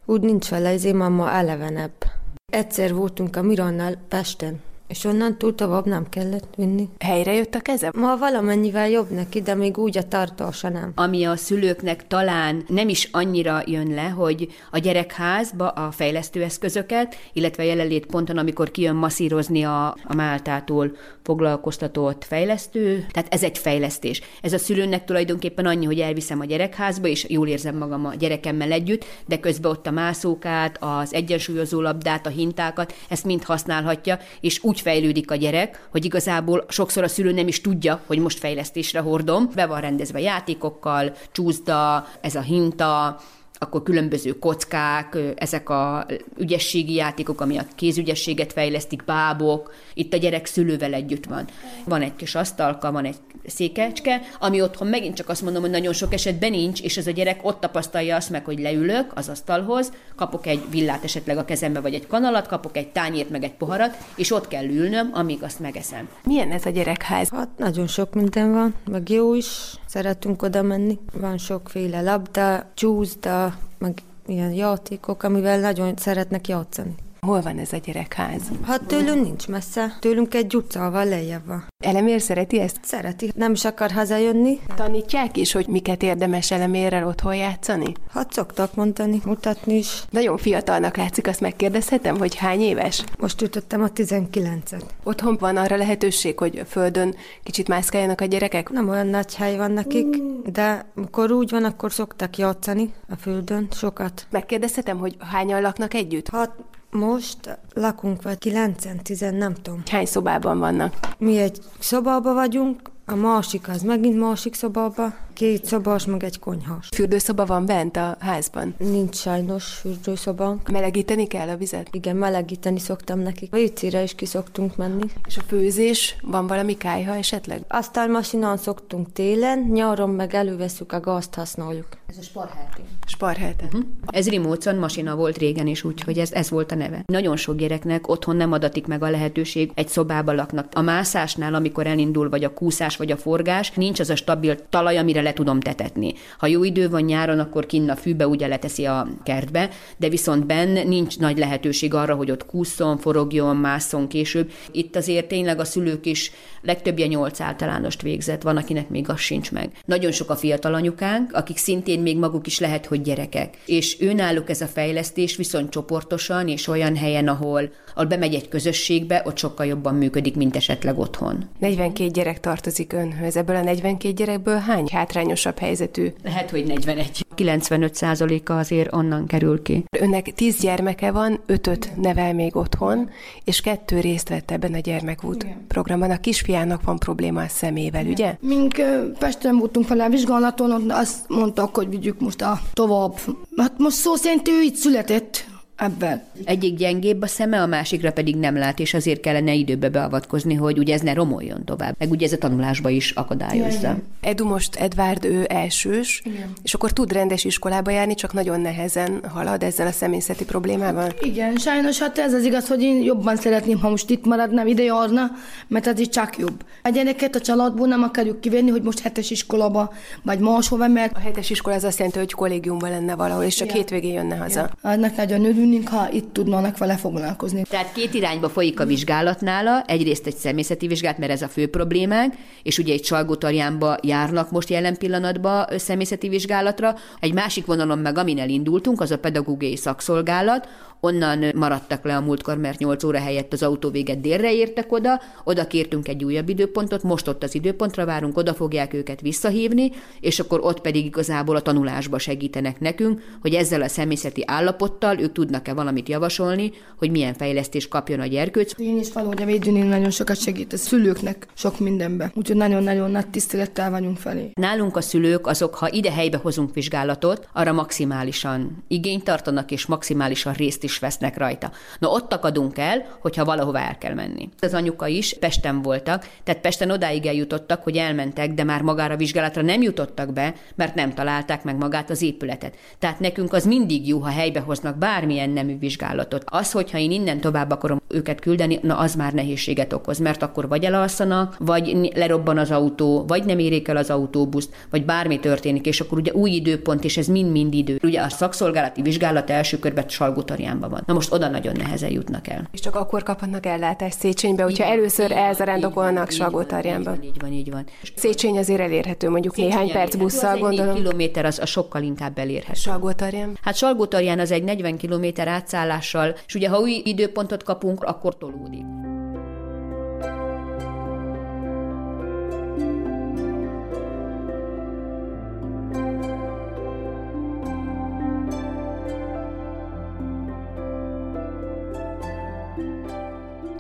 úgy 0.06 0.22
nincs 0.22 0.50
vele, 0.50 0.70
ezért 0.70 0.96
ma 0.96 1.32
elevenebb. 1.32 2.04
Egyszer 2.52 2.94
voltunk 2.94 3.36
a 3.36 3.42
Mirannal 3.42 3.98
Pesten, 4.08 4.60
és 4.88 5.04
onnan 5.04 5.38
túl 5.38 5.56
tovább 5.56 5.86
nem 5.86 6.10
kellett 6.10 6.54
vinni. 6.56 6.90
Helyre 7.00 7.34
jött 7.34 7.56
a 7.56 7.60
keze? 7.60 7.92
Ma 7.96 8.18
valamennyivel 8.18 8.90
jobb 8.90 9.10
neki, 9.10 9.42
de 9.42 9.56
még 9.56 9.78
úgy 9.78 9.98
a 9.98 10.08
tartása 10.08 10.70
nem. 10.70 10.92
Ami 10.96 11.24
a 11.24 11.36
szülőknek 11.36 12.08
talán 12.08 12.64
nem 12.68 12.90
is 12.90 13.10
annyira 13.12 13.62
jön 13.66 13.94
le, 13.94 14.08
hogy 14.08 14.48
a 14.72 14.78
gyerekházba 14.78 15.68
a 15.68 15.92
fejlesztőeszközöket, 15.92 17.16
illetve 17.34 17.64
jelenlét 17.64 18.06
ponton, 18.06 18.38
amikor 18.38 18.72
kijön 18.72 18.96
masszírozni 18.96 19.64
a, 19.64 19.88
a 19.88 20.16
Máltától 20.16 20.92
foglalkoztatott 21.24 22.24
fejlesztő, 22.24 23.06
tehát 23.12 23.34
ez 23.34 23.44
egy 23.44 23.58
fejlesztés. 23.58 24.22
Ez 24.42 24.54
a 24.54 24.58
szülőnek 24.58 25.06
tulajdonképpen 25.06 25.66
annyi, 25.66 25.86
hogy 25.86 26.00
elviszem 26.00 26.40
a 26.40 26.46
gyerekházba, 26.46 27.08
és 27.08 27.26
jól 27.30 27.48
érzem 27.48 27.78
magam 27.78 28.06
a 28.06 28.16
gyerekemmel 28.16 28.72
együtt, 28.72 29.06
de 29.26 29.40
közben 29.40 29.72
ott 29.72 29.88
a 29.88 29.92
mászókát, 29.92 30.78
az 30.80 31.14
egyensúlyozó 31.14 31.82
labdát, 31.82 32.26
a 32.26 32.30
hintákat, 32.30 32.94
ezt 33.10 33.26
mind 33.26 33.44
használhatja, 33.44 34.20
és 34.42 34.64
úgy 34.64 34.77
fejlődik 34.82 35.32
a 35.32 35.36
gyerek, 35.36 35.88
hogy 35.92 36.06
igazából 36.06 36.66
sokszor 36.70 37.04
a 37.04 37.08
szülő 37.08 37.32
nem 37.32 37.48
is 37.48 37.62
tudja, 37.62 38.02
hogy 38.06 38.20
most 38.20 38.40
fejlesztésre 38.40 39.00
hordom. 39.00 39.50
Be 39.56 39.66
van 39.66 39.82
rendezve 39.82 40.20
játékokkal, 40.20 41.16
csúszda, 41.32 42.08
ez 42.22 42.36
a 42.36 42.42
hinta, 42.42 43.20
akkor 43.60 43.84
különböző 43.84 44.40
kockák, 44.40 45.18
ezek 45.36 45.70
a 45.70 46.06
ügyességi 46.38 46.94
játékok, 46.94 47.42
ami 47.42 47.58
a 47.58 47.66
kézügyességet 47.76 48.54
fejlesztik, 48.54 49.06
bábok, 49.06 49.74
itt 49.94 50.14
a 50.14 50.18
gyerek 50.18 50.46
szülővel 50.46 50.94
együtt 50.94 51.26
van. 51.26 51.46
Van 51.86 52.02
egy 52.02 52.16
kis 52.16 52.36
asztalka, 52.36 52.92
van 52.92 53.06
egy 53.06 53.16
székecske, 53.48 54.22
ami 54.40 54.62
otthon 54.62 54.88
megint 54.88 55.16
csak 55.16 55.30
azt 55.30 55.42
mondom, 55.42 55.62
hogy 55.62 55.72
nagyon 55.72 55.94
sok 55.94 56.14
esetben 56.14 56.52
nincs, 56.52 56.82
és 56.82 56.98
ez 56.98 57.08
a 57.08 57.12
gyerek 57.12 57.40
ott 57.46 57.60
tapasztalja 57.60 58.16
azt 58.16 58.30
meg, 58.30 58.46
hogy 58.46 58.60
leülök 58.60 59.12
az 59.16 59.30
asztalhoz, 59.30 59.92
kapok 60.16 60.46
egy 60.46 60.62
villát 60.70 61.04
esetleg 61.04 61.38
a 61.38 61.46
kezembe, 61.46 61.80
vagy 61.80 61.94
egy 61.94 62.08
kanalat, 62.08 62.48
kapok 62.48 62.78
egy 62.78 62.88
tányért, 62.88 63.30
meg 63.30 63.44
egy 63.44 63.54
poharat, 63.54 63.98
és 64.16 64.32
ott 64.32 64.48
kell 64.48 64.66
ülnöm, 64.66 65.10
amíg 65.14 65.44
azt 65.44 65.60
megeszem. 65.60 66.10
Milyen 66.24 66.52
ez 66.52 66.66
a 66.66 66.70
gyerekház? 66.70 67.30
Hát 67.30 67.50
nagyon 67.58 67.88
sok 67.88 68.14
minden 68.14 68.52
van, 68.52 68.74
meg 68.92 69.10
jó 69.10 69.36
is, 69.36 69.48
szeretünk 69.86 70.42
oda 70.42 70.62
menni. 70.62 71.00
Van 71.14 71.38
sokféle 71.38 72.02
labda, 72.02 72.72
csúszda, 72.74 73.47
meg 73.78 74.02
ilyen 74.26 74.52
játékok, 74.52 75.24
amivel 75.24 75.60
nagyon 75.60 75.94
szeretnek 75.96 76.48
játszani. 76.48 76.96
Hol 77.22 77.42
van 77.42 77.58
ez 77.58 77.74
a 77.74 77.78
gyerekház? 77.78 78.42
Hát 78.64 78.84
tőlünk 78.84 79.24
nincs 79.24 79.48
messze. 79.48 79.98
Tőlünk 80.00 80.34
egy 80.34 80.56
utcával 80.56 81.06
lejjebb 81.06 81.46
van. 81.46 81.66
Elemér 81.84 82.22
szereti 82.22 82.60
ezt? 82.60 82.80
Szereti. 82.84 83.32
Nem 83.36 83.52
is 83.52 83.66
akar 83.66 83.92
hazajönni. 83.92 84.60
Tanítják 84.76 85.38
is, 85.38 85.52
hogy 85.52 85.68
miket 85.68 86.04
érdemes 86.04 86.52
elemérrel 86.52 87.08
otthon 87.08 87.36
játszani? 87.36 87.94
Hát 88.14 88.34
szoktak 88.34 88.76
mondani, 88.76 89.22
mutatni 89.26 89.74
is. 89.74 90.04
Nagyon 90.10 90.38
fiatalnak 90.38 90.98
látszik, 90.98 91.28
azt 91.28 91.42
megkérdezhetem, 91.42 92.18
hogy 92.18 92.36
hány 92.36 92.62
éves? 92.62 93.04
Most 93.20 93.42
ütöttem 93.42 93.82
a 93.82 93.88
19-et. 93.88 94.84
Otthon 95.04 95.38
van 95.40 95.58
arra 95.58 95.76
lehetőség, 95.76 96.38
hogy 96.38 96.58
a 96.58 96.66
földön 96.66 97.16
kicsit 97.44 97.68
mászkáljanak 97.68 98.22
a 98.22 98.26
gyerekek? 98.26 98.70
Nem 98.70 98.90
olyan 98.90 99.08
nagy 99.08 99.36
hely 99.36 99.58
van 99.58 99.72
nekik, 99.72 100.22
de 100.52 100.86
amikor 100.96 101.32
úgy 101.32 101.50
van, 101.50 101.64
akkor 101.64 101.92
szoktak 101.92 102.38
játszani 102.38 102.94
a 103.10 103.16
földön 103.16 103.68
sokat. 103.72 104.28
Megkérdezhetem, 104.30 104.98
hogy 104.98 105.16
hányan 105.20 105.62
laknak 105.62 105.94
együtt? 105.94 106.30
Hát 106.30 106.52
most 106.90 107.60
lakunk 107.74 108.22
vagy 108.22 108.38
9-10, 108.40 109.38
nem 109.38 109.54
tudom. 109.54 109.84
Hány 109.92 110.06
szobában 110.06 110.60
vannak? 110.60 110.94
Mi 111.18 111.38
egy 111.38 111.60
szobában 111.80 112.34
vagyunk, 112.34 112.82
a 113.10 113.16
másik 113.16 113.70
az 113.70 113.82
megint 113.82 114.20
másik 114.20 114.54
szobába. 114.54 115.14
Két 115.34 115.66
szobás, 115.66 116.06
meg 116.06 116.24
egy 116.24 116.40
konyhas. 116.40 116.88
Fürdőszoba 116.96 117.46
van 117.46 117.66
bent 117.66 117.98
a 117.98 118.18
házban? 118.20 118.76
Nincs 118.78 119.16
sajnos 119.16 119.66
fürdőszobánk. 119.66 120.70
Melegíteni 120.70 121.28
kell 121.28 121.48
a 121.48 121.58
vizet? 121.58 121.88
Igen, 121.92 122.16
melegíteni 122.16 122.80
szoktam 122.80 123.20
nekik. 123.20 123.54
A 123.54 123.58
WC-re 123.58 124.04
is 124.04 124.16
ki 124.16 124.26
szoktunk 124.26 124.76
menni. 124.76 125.06
És 125.28 125.38
a 125.38 125.42
főzés, 125.48 126.16
van 126.22 126.48
valami 126.48 126.78
kájha 126.78 127.16
esetleg? 127.16 127.62
Asztalmasinán 127.68 128.58
szoktunk 128.58 129.12
télen, 129.14 129.60
nyáron 129.60 130.10
meg 130.10 130.34
előveszük 130.34 130.92
a 130.92 131.00
gázt 131.00 131.34
használjuk. 131.34 131.88
Ez 132.08 132.18
a 132.18 132.22
sparhelti. 132.22 132.82
Sparhelte. 133.08 133.66
Uh-huh. 133.66 133.82
Ez 134.06 134.30
Rimócon 134.30 134.76
masina 134.76 135.16
volt 135.16 135.38
régen 135.38 135.68
is, 135.68 135.84
úgyhogy 135.84 136.18
ez, 136.18 136.32
ez 136.32 136.50
volt 136.50 136.72
a 136.72 136.76
neve. 136.76 137.04
Nagyon 137.06 137.38
sok 137.38 137.56
gyereknek 137.56 138.08
otthon 138.08 138.36
nem 138.36 138.52
adatik 138.52 138.88
meg 138.88 139.04
a 139.04 139.10
lehetőség, 139.10 139.72
egy 139.74 139.88
szobába 139.88 140.34
laknak. 140.34 140.68
A 140.74 140.82
mászásnál, 140.82 141.54
amikor 141.54 141.88
elindul, 141.88 142.30
vagy 142.30 142.44
a 142.44 142.54
kúszás, 142.54 142.97
vagy 142.98 143.12
a 143.12 143.18
forgás, 143.18 143.72
nincs 143.72 144.00
az 144.00 144.10
a 144.10 144.16
stabil 144.16 144.56
talaj, 144.70 144.98
amire 144.98 145.22
le 145.22 145.34
tudom 145.34 145.60
tetetni. 145.60 146.14
Ha 146.38 146.48
jó 146.48 146.64
idő 146.64 146.90
van 146.90 147.02
nyáron, 147.02 147.40
akkor 147.40 147.66
kinn 147.66 147.90
a 147.90 147.96
fűbe 147.96 148.28
ugye 148.28 148.48
leteszi 148.48 148.86
a 148.86 149.08
kertbe, 149.24 149.70
de 149.98 150.10
viszont 150.10 150.46
benn 150.46 150.88
nincs 150.88 151.20
nagy 151.20 151.38
lehetőség 151.38 151.94
arra, 151.94 152.16
hogy 152.16 152.32
ott 152.32 152.46
kúszon, 152.46 152.98
forogjon, 152.98 153.56
mászon 153.56 154.08
később. 154.08 154.52
Itt 154.72 154.96
azért 154.96 155.28
tényleg 155.28 155.60
a 155.60 155.66
szülők 155.66 156.06
is 156.06 156.32
legtöbbje 156.62 157.08
nyolc 157.08 157.40
általánost 157.40 158.02
végzett, 158.02 158.42
van, 158.42 158.58
akinek 158.58 158.90
még 158.90 159.10
az 159.10 159.20
sincs 159.20 159.52
meg. 159.52 159.72
Nagyon 159.86 160.12
sok 160.12 160.30
a 160.30 160.36
fiatal 160.36 160.74
anyukánk, 160.74 161.34
akik 161.34 161.58
szintén 161.58 162.00
még 162.00 162.18
maguk 162.18 162.48
is 162.48 162.60
lehet, 162.60 162.86
hogy 162.86 163.02
gyerekek. 163.02 163.58
És 163.66 163.98
őnáluk 164.02 164.50
ez 164.50 164.62
a 164.62 164.68
fejlesztés 164.68 165.36
viszont 165.36 165.70
csoportosan 165.70 166.48
és 166.48 166.68
olyan 166.68 166.96
helyen, 166.96 167.28
ahol, 167.28 167.70
ahol 167.94 168.06
bemegy 168.06 168.34
egy 168.34 168.50
közösségbe, 168.50 169.22
ott 169.26 169.38
sokkal 169.38 169.66
jobban 169.66 169.96
működik, 169.96 170.36
mint 170.36 170.56
esetleg 170.56 171.00
otthon. 171.00 171.50
42 171.60 172.10
gyerek 172.10 172.40
tartozik 172.88 172.94
önhöz. 172.94 173.38
Ebből 173.38 173.56
a 173.56 173.62
42 173.62 174.14
gyerekből 174.14 174.58
hány 174.58 174.88
hátrányosabb 174.92 175.60
helyzetű? 175.60 176.08
Lehet, 176.24 176.50
hogy 176.50 176.66
41. 176.66 177.26
95%-a 177.36 178.52
azért 178.52 178.94
onnan 178.94 179.26
kerül 179.26 179.62
ki. 179.62 179.84
Önnek 180.00 180.34
10 180.36 180.60
gyermeke 180.60 181.12
van, 181.12 181.40
ötöt 181.46 181.92
nevel 181.96 182.34
még 182.34 182.56
otthon, 182.56 183.10
és 183.44 183.62
kettő 183.62 184.00
részt 184.00 184.30
vett 184.30 184.52
ebben 184.52 184.74
a 184.74 184.80
gyermekút 184.80 185.44
Igen. 185.44 185.66
programban. 185.68 186.12
A 186.12 186.20
kisfiának 186.20 186.84
van 186.84 186.98
probléma 186.98 187.42
a 187.42 187.48
szemével, 187.48 188.02
Igen. 188.02 188.12
ugye? 188.12 188.38
Mink 188.40 188.82
Pesten 189.20 189.58
voltunk 189.58 189.86
fel 189.86 190.00
a 190.00 190.10
vizsgálaton, 190.10 190.72
ott 190.72 190.92
azt 190.92 191.30
mondtak, 191.30 191.76
hogy 191.76 191.90
vigyük 191.90 192.20
most 192.20 192.42
a 192.42 192.60
tovább. 192.74 193.14
Hát 193.58 193.74
most 193.78 193.96
szó 193.96 194.16
szerint 194.16 194.48
ő 194.48 194.62
itt 194.62 194.76
született, 194.76 195.46
ebben. 195.78 196.24
Egyik 196.44 196.78
gyengébb 196.78 197.22
a 197.22 197.28
szeme, 197.28 197.62
a 197.62 197.66
másikra 197.66 198.12
pedig 198.12 198.36
nem 198.36 198.58
lát, 198.58 198.80
és 198.80 198.94
azért 198.94 199.20
kellene 199.20 199.54
időbe 199.54 199.90
beavatkozni, 199.90 200.54
hogy 200.54 200.78
ugye 200.78 200.94
ez 200.94 201.02
ne 201.02 201.14
romoljon 201.14 201.66
tovább. 201.66 201.96
Meg 202.00 202.12
ugye 202.12 202.26
ez 202.26 202.34
a 202.34 202.38
tanulásba 202.38 202.90
is 202.90 203.12
akadályozza. 203.12 203.78
Igen. 203.80 204.04
Edu 204.22 204.46
most 204.46 204.76
Edvard, 204.76 205.26
ő 205.26 205.46
elsős, 205.50 206.22
Igen. 206.26 206.54
és 206.64 206.74
akkor 206.74 206.92
tud 206.92 207.12
rendes 207.12 207.44
iskolába 207.44 207.92
járni, 207.92 208.14
csak 208.16 208.34
nagyon 208.34 208.62
nehezen 208.62 209.22
halad 209.34 209.64
ezzel 209.64 209.88
a 209.88 209.92
személyzeti 209.92 210.46
problémával. 210.46 211.14
Igen, 211.22 211.56
sajnos 211.56 212.00
hát 212.00 212.18
ez 212.18 212.34
az 212.34 212.44
igaz, 212.44 212.68
hogy 212.68 212.82
én 212.82 213.04
jobban 213.04 213.36
szeretném, 213.36 213.80
ha 213.80 213.90
most 213.90 214.10
itt 214.10 214.26
maradnám, 214.26 214.68
ide 214.68 214.84
járna, 214.84 215.32
mert 215.68 215.88
ez 215.88 216.00
így 216.00 216.10
csak 216.10 216.38
jobb. 216.38 216.66
A 216.84 216.90
gyereket 216.90 217.36
a 217.36 217.42
családból 217.42 217.88
nem 217.88 218.04
akarjuk 218.04 218.42
kivenni, 218.42 218.70
hogy 218.70 218.82
most 218.82 219.00
hetes 219.00 219.32
iskolába, 219.32 219.94
vagy 220.24 220.40
máshova, 220.40 220.88
mert... 220.88 221.16
A 221.16 221.20
hetes 221.20 221.50
iskola 221.50 221.76
az 221.76 221.84
azt 221.84 221.98
jelenti, 221.98 222.20
hogy 222.20 222.34
kollégiumban 222.34 222.90
lenne 222.90 223.16
valahol, 223.16 223.44
és 223.44 223.56
csak 223.56 223.68
Igen. 223.68 223.78
hétvégén 223.78 224.14
jönne 224.14 224.36
haza. 224.36 224.60
Igen. 224.60 224.94
Annak 224.94 225.16
nagyon 225.16 225.46
örül, 225.46 225.67
örülnénk, 225.68 225.88
ha 225.90 226.12
itt 226.12 226.34
tudnának 226.34 226.78
vele 226.78 226.96
foglalkozni. 226.96 227.62
Tehát 227.70 227.94
két 227.94 228.14
irányba 228.14 228.50
folyik 228.50 228.80
a 228.80 228.86
vizsgálat 228.86 229.42
nála, 229.42 229.84
egyrészt 229.88 230.28
egy 230.28 230.36
személyzeti 230.36 230.88
vizsgálat, 230.88 231.18
mert 231.18 231.32
ez 231.32 231.42
a 231.42 231.48
fő 231.48 231.68
problémánk, 231.68 232.34
és 232.64 232.78
ugye 232.78 232.94
egy 232.94 233.04
Salgótarjánba 233.04 233.98
járnak 234.02 234.52
most 234.52 234.70
jelen 234.70 234.98
pillanatban 234.98 235.66
személyzeti 235.78 236.30
vizsgálatra. 236.30 236.96
Egy 237.20 237.34
másik 237.34 237.66
vonalon 237.66 238.00
meg, 238.00 238.18
amin 238.18 238.40
elindultunk, 238.40 239.02
az 239.02 239.12
a 239.12 239.18
pedagógiai 239.18 239.76
szakszolgálat, 239.76 240.68
onnan 241.00 241.46
maradtak 241.56 242.04
le 242.04 242.16
a 242.16 242.22
múltkor, 242.22 242.58
mert 242.58 242.80
8 242.80 243.04
óra 243.04 243.20
helyett 243.20 243.54
az 243.54 243.64
autó 243.64 243.90
véget 243.90 244.22
délre 244.22 244.54
értek 244.54 244.92
oda, 244.92 245.22
oda 245.44 245.68
kértünk 245.68 246.08
egy 246.08 246.24
újabb 246.24 246.50
időpontot, 246.50 247.04
most 247.04 247.28
ott 247.28 247.44
az 247.44 247.56
időpontra 247.56 248.06
várunk, 248.06 248.38
oda 248.38 248.54
fogják 248.54 248.94
őket 248.94 249.22
visszahívni, 249.22 249.92
és 250.20 250.40
akkor 250.40 250.60
ott 250.64 250.82
pedig 250.82 251.06
igazából 251.06 251.56
a 251.56 251.62
tanulásba 251.62 252.20
segítenek 252.20 252.80
nekünk, 252.80 253.22
hogy 253.42 253.54
ezzel 253.54 253.82
a 253.82 253.88
személyzeti 253.88 254.44
állapottal 254.46 255.20
ők 255.20 255.32
tudnak-e 255.32 255.74
valamit 255.74 256.10
javasolni, 256.10 256.72
hogy 256.98 257.12
milyen 257.12 257.34
fejlesztés 257.34 257.88
kapjon 257.88 258.20
a 258.20 258.26
gyerkőc. 258.26 258.80
Én 258.80 259.00
is 259.00 259.14
valóban 259.14 259.38
a 259.38 259.46
védőnél 259.46 259.86
nagyon 259.86 260.10
sokat 260.10 260.42
segít 260.42 260.74
a 260.74 260.78
szülőknek 260.78 261.48
sok 261.54 261.80
mindenbe, 261.80 262.32
úgyhogy 262.36 262.56
nagyon-nagyon 262.56 263.12
nagy 263.12 263.28
tisztelettel 263.28 263.90
vagyunk 263.92 264.18
felé. 264.18 264.52
Nálunk 264.54 264.96
a 264.98 265.02
szülők 265.02 265.48
azok, 265.48 265.76
ha 265.76 265.90
ide 265.92 266.12
helybe 266.12 266.38
hozunk 266.38 266.74
vizsgálatot, 266.74 267.48
arra 267.54 267.72
maximálisan 267.72 268.84
igényt 268.88 269.24
tartanak 269.24 269.72
és 269.72 269.86
maximálisan 269.86 270.54
részt 270.54 270.84
is 270.88 271.00
vesznek 271.00 271.38
rajta. 271.38 271.72
Na 272.00 272.08
ott 272.08 272.34
akadunk 272.34 272.78
el, 272.78 273.06
hogyha 273.20 273.46
valahova 273.46 273.80
el 273.80 273.98
kell 273.98 274.14
menni. 274.14 274.50
Az 274.60 274.74
anyuka 274.74 275.08
is 275.08 275.34
Pesten 275.40 275.82
voltak, 275.82 276.28
tehát 276.44 276.62
Pesten 276.62 276.92
odáig 276.92 277.26
eljutottak, 277.26 277.84
hogy 277.84 277.98
elmentek, 277.98 278.54
de 278.54 278.64
már 278.64 278.82
magára 278.82 279.14
a 279.14 279.18
vizsgálatra 279.18 279.62
nem 279.62 279.82
jutottak 279.82 280.34
be, 280.34 280.54
mert 280.76 280.96
nem 280.96 281.14
találták 281.14 281.64
meg 281.64 281.78
magát 281.78 282.10
az 282.10 282.22
épületet. 282.22 282.76
Tehát 283.00 283.20
nekünk 283.20 283.54
az 283.54 283.66
mindig 283.66 284.08
jó, 284.08 284.20
ha 284.20 284.30
helybe 284.30 284.60
hoznak 284.60 284.98
bármilyen 284.98 285.50
nemű 285.50 285.78
vizsgálatot. 285.80 286.44
Az, 286.46 286.72
hogyha 286.72 286.98
én 286.98 287.12
innen 287.12 287.40
tovább 287.40 287.72
akarom 287.72 288.02
őket 288.08 288.40
küldeni, 288.40 288.80
na 288.82 288.98
az 288.98 289.16
már 289.16 289.34
nehézséget 289.34 289.94
okoz, 289.94 290.18
mert 290.18 290.42
akkor 290.42 290.68
vagy 290.68 290.84
elalszanak, 290.84 291.56
vagy 291.60 292.12
lerobban 292.16 292.58
az 292.58 292.72
autó, 292.72 293.26
vagy 293.28 293.46
nem 293.46 293.60
érik 293.60 293.88
el 293.88 293.98
az 293.98 294.10
autóbuszt, 294.10 294.76
vagy 294.90 295.06
bármi 295.06 295.40
történik, 295.40 295.86
és 295.86 296.00
akkor 296.00 296.18
ugye 296.18 296.34
új 296.34 296.52
időpont, 296.52 297.04
és 297.04 297.18
ez 297.18 297.28
mind-mind 297.28 297.74
idő. 297.74 298.00
Ugye 298.04 298.22
a 298.22 298.30
szakszolgálati 298.30 299.02
vizsgálat 299.02 299.50
első 299.50 299.80
körben 299.80 300.06
Salgótarján 300.08 300.77
Széchenyánban 300.78 300.90
van. 300.90 301.04
Na 301.06 301.14
most 301.14 301.34
oda 301.34 301.48
nagyon 301.48 301.74
nehezen 301.78 302.12
jutnak 302.12 302.48
el. 302.48 302.68
És 302.72 302.80
csak 302.80 302.96
akkor 302.96 303.24
kaphatnak 303.24 303.66
ellátást 303.66 304.20
Széchenybe, 304.20 304.64
hogyha 304.64 304.84
így 304.84 304.92
először 304.92 305.32
elzarándokolnak 305.32 306.32
Salgótarjánban. 306.32 307.24
Így 307.24 307.40
van, 307.40 307.52
így 307.52 307.72
van. 307.72 307.86
Széchenyi 308.16 308.58
azért 308.58 308.80
elérhető, 308.80 309.30
mondjuk 309.30 309.54
Széchenyi 309.54 309.74
néhány 309.74 309.92
perc 309.92 310.16
busszal, 310.16 310.54
az 310.54 310.60
gondolom. 310.60 310.96
kilométer 310.96 311.46
az, 311.46 311.60
a 311.60 311.66
sokkal 311.66 312.02
inkább 312.02 312.38
elérhető. 312.38 312.80
Salgótarján? 312.80 313.58
Hát 313.62 313.76
Salgótarján 313.76 314.40
az 314.40 314.52
egy 314.52 314.64
40 314.64 314.98
kilométer 314.98 315.48
átszállással, 315.48 316.36
és 316.48 316.56
ugye 316.56 316.70
ha 316.70 316.80
új 316.80 317.02
időpontot 317.06 317.64
kapunk, 317.64 318.04
akkor 318.04 318.38
tolódik. 318.38 318.86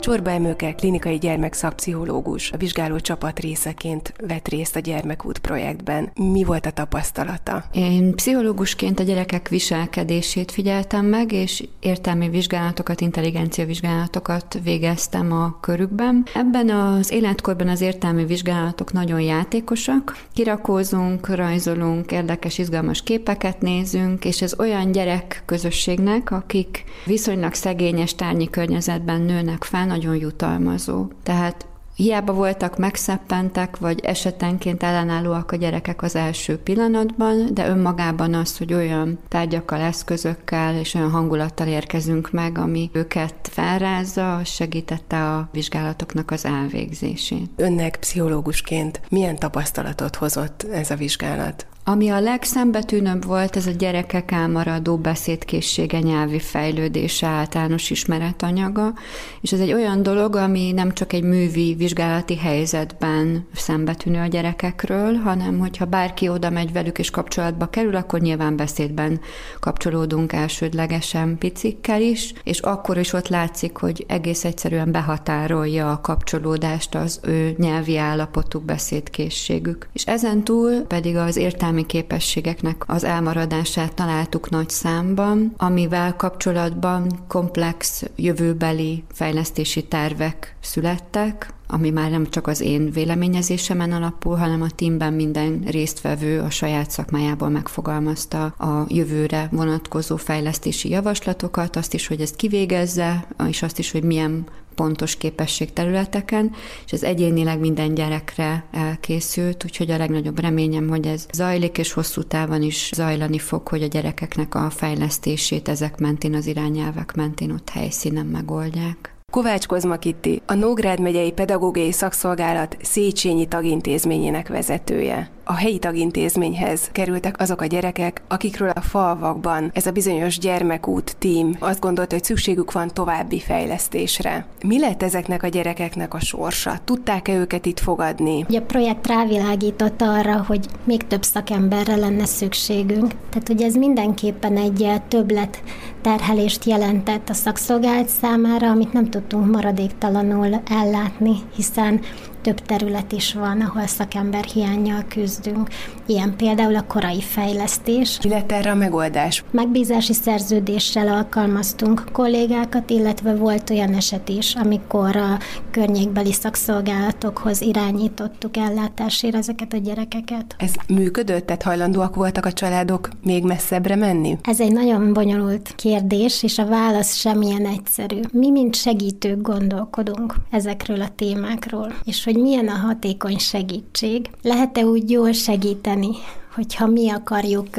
Csorba 0.07 0.29
Emőke, 0.29 0.75
klinikai 0.75 1.17
gyermekszakpszichológus, 1.17 2.51
a 2.51 2.57
vizsgáló 2.57 2.99
csapat 2.99 3.39
részeként 3.39 4.13
vett 4.27 4.47
részt 4.47 4.75
a 4.75 4.79
Gyermekút 4.79 5.39
projektben. 5.39 6.11
Mi 6.15 6.43
volt 6.43 6.65
a 6.65 6.71
tapasztalata? 6.71 7.63
Én 7.71 8.15
pszichológusként 8.15 8.99
a 8.99 9.03
gyerekek 9.03 9.47
viselkedését 9.47 10.51
figyeltem 10.51 11.05
meg, 11.05 11.31
és 11.31 11.67
értelmi 11.79 12.29
vizsgálatokat, 12.29 13.01
intelligencia 13.01 13.65
vizsgálatokat 13.65 14.59
végeztem 14.63 15.31
a 15.31 15.59
körükben. 15.59 16.25
Ebben 16.33 16.69
az 16.69 17.11
életkorban 17.11 17.67
az 17.67 17.81
értelmi 17.81 18.25
vizsgálatok 18.25 18.93
nagyon 18.93 19.21
játékosak. 19.21 20.23
Kirakózunk, 20.33 21.35
rajzolunk, 21.35 22.11
érdekes, 22.11 22.57
izgalmas 22.57 23.03
képeket 23.03 23.61
nézünk, 23.61 24.25
és 24.25 24.41
ez 24.41 24.59
olyan 24.59 24.91
gyerek 24.91 25.43
közösségnek, 25.45 26.31
akik 26.31 26.83
viszonylag 27.05 27.53
szegényes 27.53 28.15
tárnyi 28.15 28.49
környezetben 28.49 29.21
nőnek 29.21 29.63
fel, 29.63 29.95
nagyon 29.97 30.15
jutalmazó. 30.15 31.07
Tehát 31.23 31.65
Hiába 31.95 32.33
voltak 32.33 32.77
megszeppentek, 32.77 33.77
vagy 33.77 33.99
esetenként 33.99 34.83
ellenállóak 34.83 35.51
a 35.51 35.55
gyerekek 35.55 36.01
az 36.01 36.15
első 36.15 36.57
pillanatban, 36.57 37.53
de 37.53 37.67
önmagában 37.67 38.33
az, 38.33 38.57
hogy 38.57 38.73
olyan 38.73 39.19
tárgyakkal, 39.27 39.79
eszközökkel 39.79 40.75
és 40.75 40.93
olyan 40.93 41.09
hangulattal 41.09 41.67
érkezünk 41.67 42.31
meg, 42.31 42.57
ami 42.57 42.89
őket 42.93 43.35
felrázza, 43.51 44.41
segítette 44.43 45.33
a 45.33 45.49
vizsgálatoknak 45.51 46.31
az 46.31 46.45
elvégzését. 46.45 47.49
Önnek 47.55 47.97
pszichológusként 47.99 49.01
milyen 49.09 49.35
tapasztalatot 49.35 50.15
hozott 50.15 50.63
ez 50.71 50.91
a 50.91 50.95
vizsgálat? 50.95 51.65
Ami 51.89 52.09
a 52.09 52.19
legszembetűnőbb 52.19 53.25
volt, 53.25 53.55
ez 53.55 53.67
a 53.67 53.71
gyerekek 53.71 54.31
elmaradó 54.31 54.97
beszédkészsége, 54.97 55.99
nyelvi 55.99 56.39
fejlődése, 56.39 57.27
általános 57.27 57.89
ismeretanyaga, 57.89 58.93
és 59.41 59.51
ez 59.51 59.59
egy 59.59 59.73
olyan 59.73 60.03
dolog, 60.03 60.35
ami 60.35 60.71
nem 60.71 60.93
csak 60.93 61.13
egy 61.13 61.23
művi 61.23 61.75
vizsgálati 61.77 62.37
helyzetben 62.37 63.47
szembetűnő 63.53 64.19
a 64.19 64.27
gyerekekről, 64.27 65.13
hanem 65.13 65.59
hogyha 65.59 65.85
bárki 65.85 66.29
oda 66.29 66.49
megy 66.49 66.71
velük 66.71 66.99
és 66.99 67.09
kapcsolatba 67.09 67.65
kerül, 67.65 67.95
akkor 67.95 68.19
nyilván 68.19 68.55
beszédben 68.55 69.19
kapcsolódunk 69.59 70.33
elsődlegesen 70.33 71.37
picikkel 71.37 72.01
is, 72.01 72.33
és 72.43 72.59
akkor 72.59 72.97
is 72.97 73.13
ott 73.13 73.27
látszik, 73.27 73.77
hogy 73.77 74.05
egész 74.07 74.45
egyszerűen 74.45 74.91
behatárolja 74.91 75.91
a 75.91 76.01
kapcsolódást 76.01 76.95
az 76.95 77.19
ő 77.23 77.55
nyelvi 77.57 77.97
állapotuk, 77.97 78.63
beszédkészségük. 78.63 79.89
És 79.93 80.05
ezen 80.05 80.43
túl 80.43 80.81
pedig 80.81 81.15
az 81.15 81.35
értelmi 81.35 81.75
képességeknek 81.85 82.83
az 82.87 83.03
elmaradását 83.03 83.93
találtuk 83.93 84.49
nagy 84.49 84.69
számban, 84.69 85.53
amivel 85.57 86.15
kapcsolatban 86.15 87.23
komplex 87.27 88.03
jövőbeli 88.15 89.03
fejlesztési 89.11 89.83
tervek 89.83 90.55
születtek, 90.61 91.53
ami 91.67 91.89
már 91.89 92.09
nem 92.09 92.29
csak 92.29 92.47
az 92.47 92.61
én 92.61 92.91
véleményezésemen 92.91 93.91
alapul, 93.91 94.35
hanem 94.35 94.61
a 94.61 94.69
teamben 94.75 95.13
minden 95.13 95.63
résztvevő 95.65 96.39
a 96.39 96.49
saját 96.49 96.91
szakmájából 96.91 97.49
megfogalmazta 97.49 98.45
a 98.45 98.85
jövőre 98.87 99.47
vonatkozó 99.51 100.15
fejlesztési 100.15 100.89
javaslatokat, 100.89 101.75
azt 101.75 101.93
is, 101.93 102.07
hogy 102.07 102.21
ezt 102.21 102.35
kivégezze, 102.35 103.27
és 103.47 103.61
azt 103.61 103.79
is, 103.79 103.91
hogy 103.91 104.03
milyen 104.03 104.45
pontos 104.77 105.15
képességterületeken, 105.15 106.51
és 106.85 106.91
ez 106.91 107.03
egyénileg 107.03 107.59
minden 107.59 107.93
gyerekre 107.93 108.65
elkészült, 108.71 109.63
úgyhogy 109.63 109.91
a 109.91 109.97
legnagyobb 109.97 110.39
reményem, 110.39 110.87
hogy 110.87 111.07
ez 111.07 111.25
zajlik, 111.33 111.77
és 111.77 111.93
hosszú 111.93 112.23
távon 112.23 112.61
is 112.61 112.91
zajlani 112.95 113.39
fog, 113.39 113.67
hogy 113.67 113.83
a 113.83 113.87
gyerekeknek 113.87 114.55
a 114.55 114.69
fejlesztését 114.69 115.67
ezek 115.67 115.97
mentén, 115.97 116.33
az 116.33 116.47
irányelvek 116.47 117.15
mentén 117.15 117.51
ott 117.51 117.69
helyszínen 117.69 118.25
megoldják. 118.25 119.15
Kovács 119.31 119.65
Kozma 119.65 119.97
Kitti, 119.97 120.41
a 120.45 120.53
Nógrád 120.53 120.99
megyei 120.99 121.31
Pedagógiai 121.31 121.91
Szakszolgálat 121.91 122.77
Széchenyi 122.81 123.47
tagintézményének 123.47 124.47
vezetője 124.47 125.36
a 125.47 125.53
helyi 125.53 125.79
tagintézményhez 125.79 126.89
kerültek 126.91 127.41
azok 127.41 127.61
a 127.61 127.65
gyerekek, 127.65 128.21
akikről 128.27 128.69
a 128.69 128.81
falvakban 128.81 129.71
ez 129.73 129.85
a 129.85 129.91
bizonyos 129.91 130.37
gyermekút 130.37 131.15
tím 131.19 131.55
azt 131.59 131.79
gondolta, 131.79 132.15
hogy 132.15 132.23
szükségük 132.23 132.71
van 132.71 132.93
további 132.93 133.39
fejlesztésre. 133.39 134.45
Mi 134.63 134.79
lett 134.79 135.03
ezeknek 135.03 135.43
a 135.43 135.47
gyerekeknek 135.47 136.13
a 136.13 136.19
sorsa? 136.19 136.79
Tudták-e 136.83 137.33
őket 137.33 137.65
itt 137.65 137.79
fogadni? 137.79 138.45
Ugye 138.49 138.59
a 138.59 138.65
projekt 138.65 139.07
rávilágított 139.07 140.01
arra, 140.01 140.43
hogy 140.47 140.65
még 140.83 141.07
több 141.07 141.23
szakemberre 141.23 141.95
lenne 141.95 142.25
szükségünk. 142.25 143.11
Tehát, 143.29 143.47
hogy 143.47 143.61
ez 143.61 143.75
mindenképpen 143.75 144.57
egy 144.57 144.91
többlet 145.07 145.61
terhelést 146.01 146.65
jelentett 146.65 147.29
a 147.29 147.33
szakszolgált 147.33 148.07
számára, 148.07 148.69
amit 148.69 148.93
nem 148.93 149.09
tudtunk 149.09 149.51
maradéktalanul 149.51 150.61
ellátni, 150.69 151.35
hiszen 151.55 152.01
több 152.47 152.59
terület 152.65 153.11
is 153.11 153.33
van, 153.33 153.61
ahol 153.61 153.87
szakember 153.87 154.43
hiányjal 154.43 155.03
küzdünk. 155.09 155.69
Ilyen 156.05 156.35
például 156.37 156.75
a 156.75 156.85
korai 156.87 157.21
fejlesztés. 157.21 158.19
Mi 158.23 158.29
lett 158.29 158.51
erre 158.51 158.71
a 158.71 158.75
megoldás? 158.75 159.43
Megbízási 159.51 160.13
szerződéssel 160.13 161.07
alkalmaztunk 161.07 162.03
kollégákat, 162.11 162.89
illetve 162.89 163.35
volt 163.35 163.69
olyan 163.69 163.93
eset 163.93 164.29
is, 164.29 164.55
amikor 164.55 165.15
a 165.15 165.37
környékbeli 165.71 166.31
szakszolgálatokhoz 166.33 167.61
irányítottuk 167.61 168.57
ellátásért 168.57 169.35
ezeket 169.35 169.73
a 169.73 169.77
gyerekeket. 169.77 170.55
Ez 170.57 170.73
működött? 170.87 171.45
Tehát 171.45 171.63
hajlandóak 171.63 172.15
voltak 172.15 172.45
a 172.45 172.53
családok 172.53 173.09
még 173.23 173.43
messzebbre 173.43 173.95
menni? 173.95 174.37
Ez 174.41 174.59
egy 174.59 174.71
nagyon 174.71 175.13
bonyolult 175.13 175.73
kérdés, 175.75 176.43
és 176.43 176.57
a 176.57 176.65
válasz 176.65 177.15
semmilyen 177.15 177.65
egyszerű. 177.65 178.19
Mi, 178.31 178.49
mint 178.49 178.75
segítők 178.75 179.41
gondolkodunk 179.41 180.35
ezekről 180.51 181.01
a 181.01 181.09
témákról, 181.15 181.93
és 182.03 182.23
hogy 182.23 182.36
milyen 182.37 182.67
a 182.67 182.75
hatékony 182.75 183.37
segítség. 183.37 184.29
Lehet-e 184.41 184.85
úgy 184.85 185.09
jól 185.09 185.31
segíteni, 185.31 186.09
hogyha 186.55 186.87
mi 186.87 187.09
akarjuk 187.09 187.69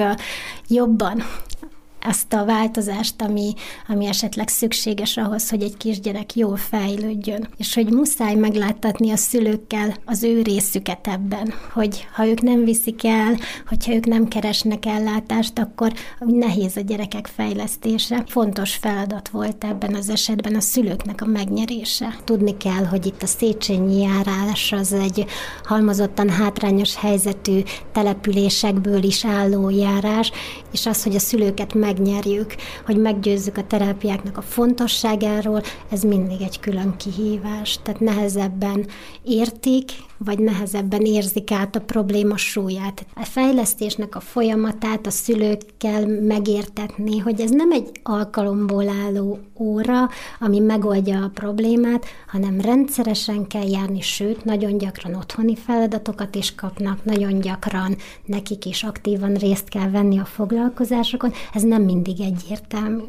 jobban 0.69 1.23
azt 2.00 2.33
a 2.33 2.45
változást, 2.45 3.23
ami, 3.23 3.52
ami 3.88 4.07
esetleg 4.07 4.49
szükséges 4.49 5.17
ahhoz, 5.17 5.50
hogy 5.50 5.62
egy 5.62 5.76
kisgyerek 5.76 6.37
jól 6.37 6.57
fejlődjön. 6.57 7.49
És 7.57 7.75
hogy 7.75 7.93
muszáj 7.93 8.35
megláttatni 8.35 9.11
a 9.11 9.17
szülőkkel 9.17 9.95
az 10.05 10.23
ő 10.23 10.43
részüket 10.43 11.07
ebben, 11.07 11.52
hogy 11.73 12.07
ha 12.12 12.26
ők 12.26 12.40
nem 12.40 12.64
viszik 12.64 13.05
el, 13.05 13.37
hogyha 13.69 13.95
ők 13.95 14.07
nem 14.07 14.28
keresnek 14.28 14.87
ellátást, 14.87 15.59
akkor 15.59 15.93
nehéz 16.19 16.76
a 16.76 16.81
gyerekek 16.81 17.26
fejlesztése. 17.26 18.25
Fontos 18.26 18.75
feladat 18.75 19.28
volt 19.28 19.64
ebben 19.64 19.95
az 19.95 20.09
esetben 20.09 20.55
a 20.55 20.61
szülőknek 20.61 21.23
a 21.23 21.26
megnyerése. 21.26 22.18
Tudni 22.25 22.57
kell, 22.57 22.85
hogy 22.85 23.07
itt 23.07 23.23
a 23.23 23.27
Széchenyi 23.27 24.01
járás 24.01 24.73
az 24.73 24.92
egy 24.92 25.27
halmozottan 25.64 26.29
hátrányos 26.29 26.96
helyzetű 26.96 27.62
településekből 27.92 29.03
is 29.03 29.25
álló 29.25 29.70
járás, 29.70 30.31
és 30.73 30.87
az, 30.87 31.03
hogy 31.03 31.14
a 31.14 31.18
szülőket 31.18 31.75
meg 31.75 31.88
megnyerjük, 31.88 32.55
hogy 32.87 32.96
meggyőzzük 32.96 33.57
a 33.57 33.66
terápiáknak 33.66 34.37
a 34.37 34.42
fontosságáról, 34.42 35.62
ez 35.90 36.03
mindig 36.03 36.40
egy 36.40 36.61
külön 36.61 36.96
kihívás. 36.96 37.79
Tehát 37.83 38.01
nehezebben 38.01 38.87
értik, 39.22 39.90
vagy 40.18 40.38
nehezebben 40.38 41.04
érzik 41.04 41.50
át 41.50 41.76
a 41.76 41.81
probléma 41.81 42.37
súlyát. 42.37 43.07
A 43.14 43.24
fejlesztésnek 43.24 44.14
a 44.14 44.20
folyamatát 44.20 45.07
a 45.07 45.11
szülőkkel 45.11 46.07
megértetni, 46.07 47.18
hogy 47.18 47.40
ez 47.40 47.50
nem 47.50 47.72
egy 47.72 47.90
alkalomból 48.02 48.88
álló 48.88 49.38
óra, 49.59 50.09
ami 50.40 50.59
megoldja 50.59 51.22
a 51.22 51.31
problémát, 51.35 52.07
hanem 52.26 52.61
rendszeresen 52.61 53.46
kell 53.46 53.68
járni, 53.68 54.00
sőt, 54.00 54.44
nagyon 54.44 54.78
gyakran 54.78 55.14
otthoni 55.14 55.57
feladatokat 55.57 56.35
is 56.35 56.54
kapnak, 56.54 57.04
nagyon 57.04 57.40
gyakran 57.40 57.96
nekik 58.24 58.64
is 58.64 58.83
aktívan 58.83 59.35
részt 59.35 59.68
kell 59.68 59.90
venni 59.90 60.18
a 60.18 60.24
foglalkozásokon. 60.24 61.33
Ez 61.52 61.62
nem 61.62 61.83
mindig 61.83 62.20
egyértelmű. 62.20 63.02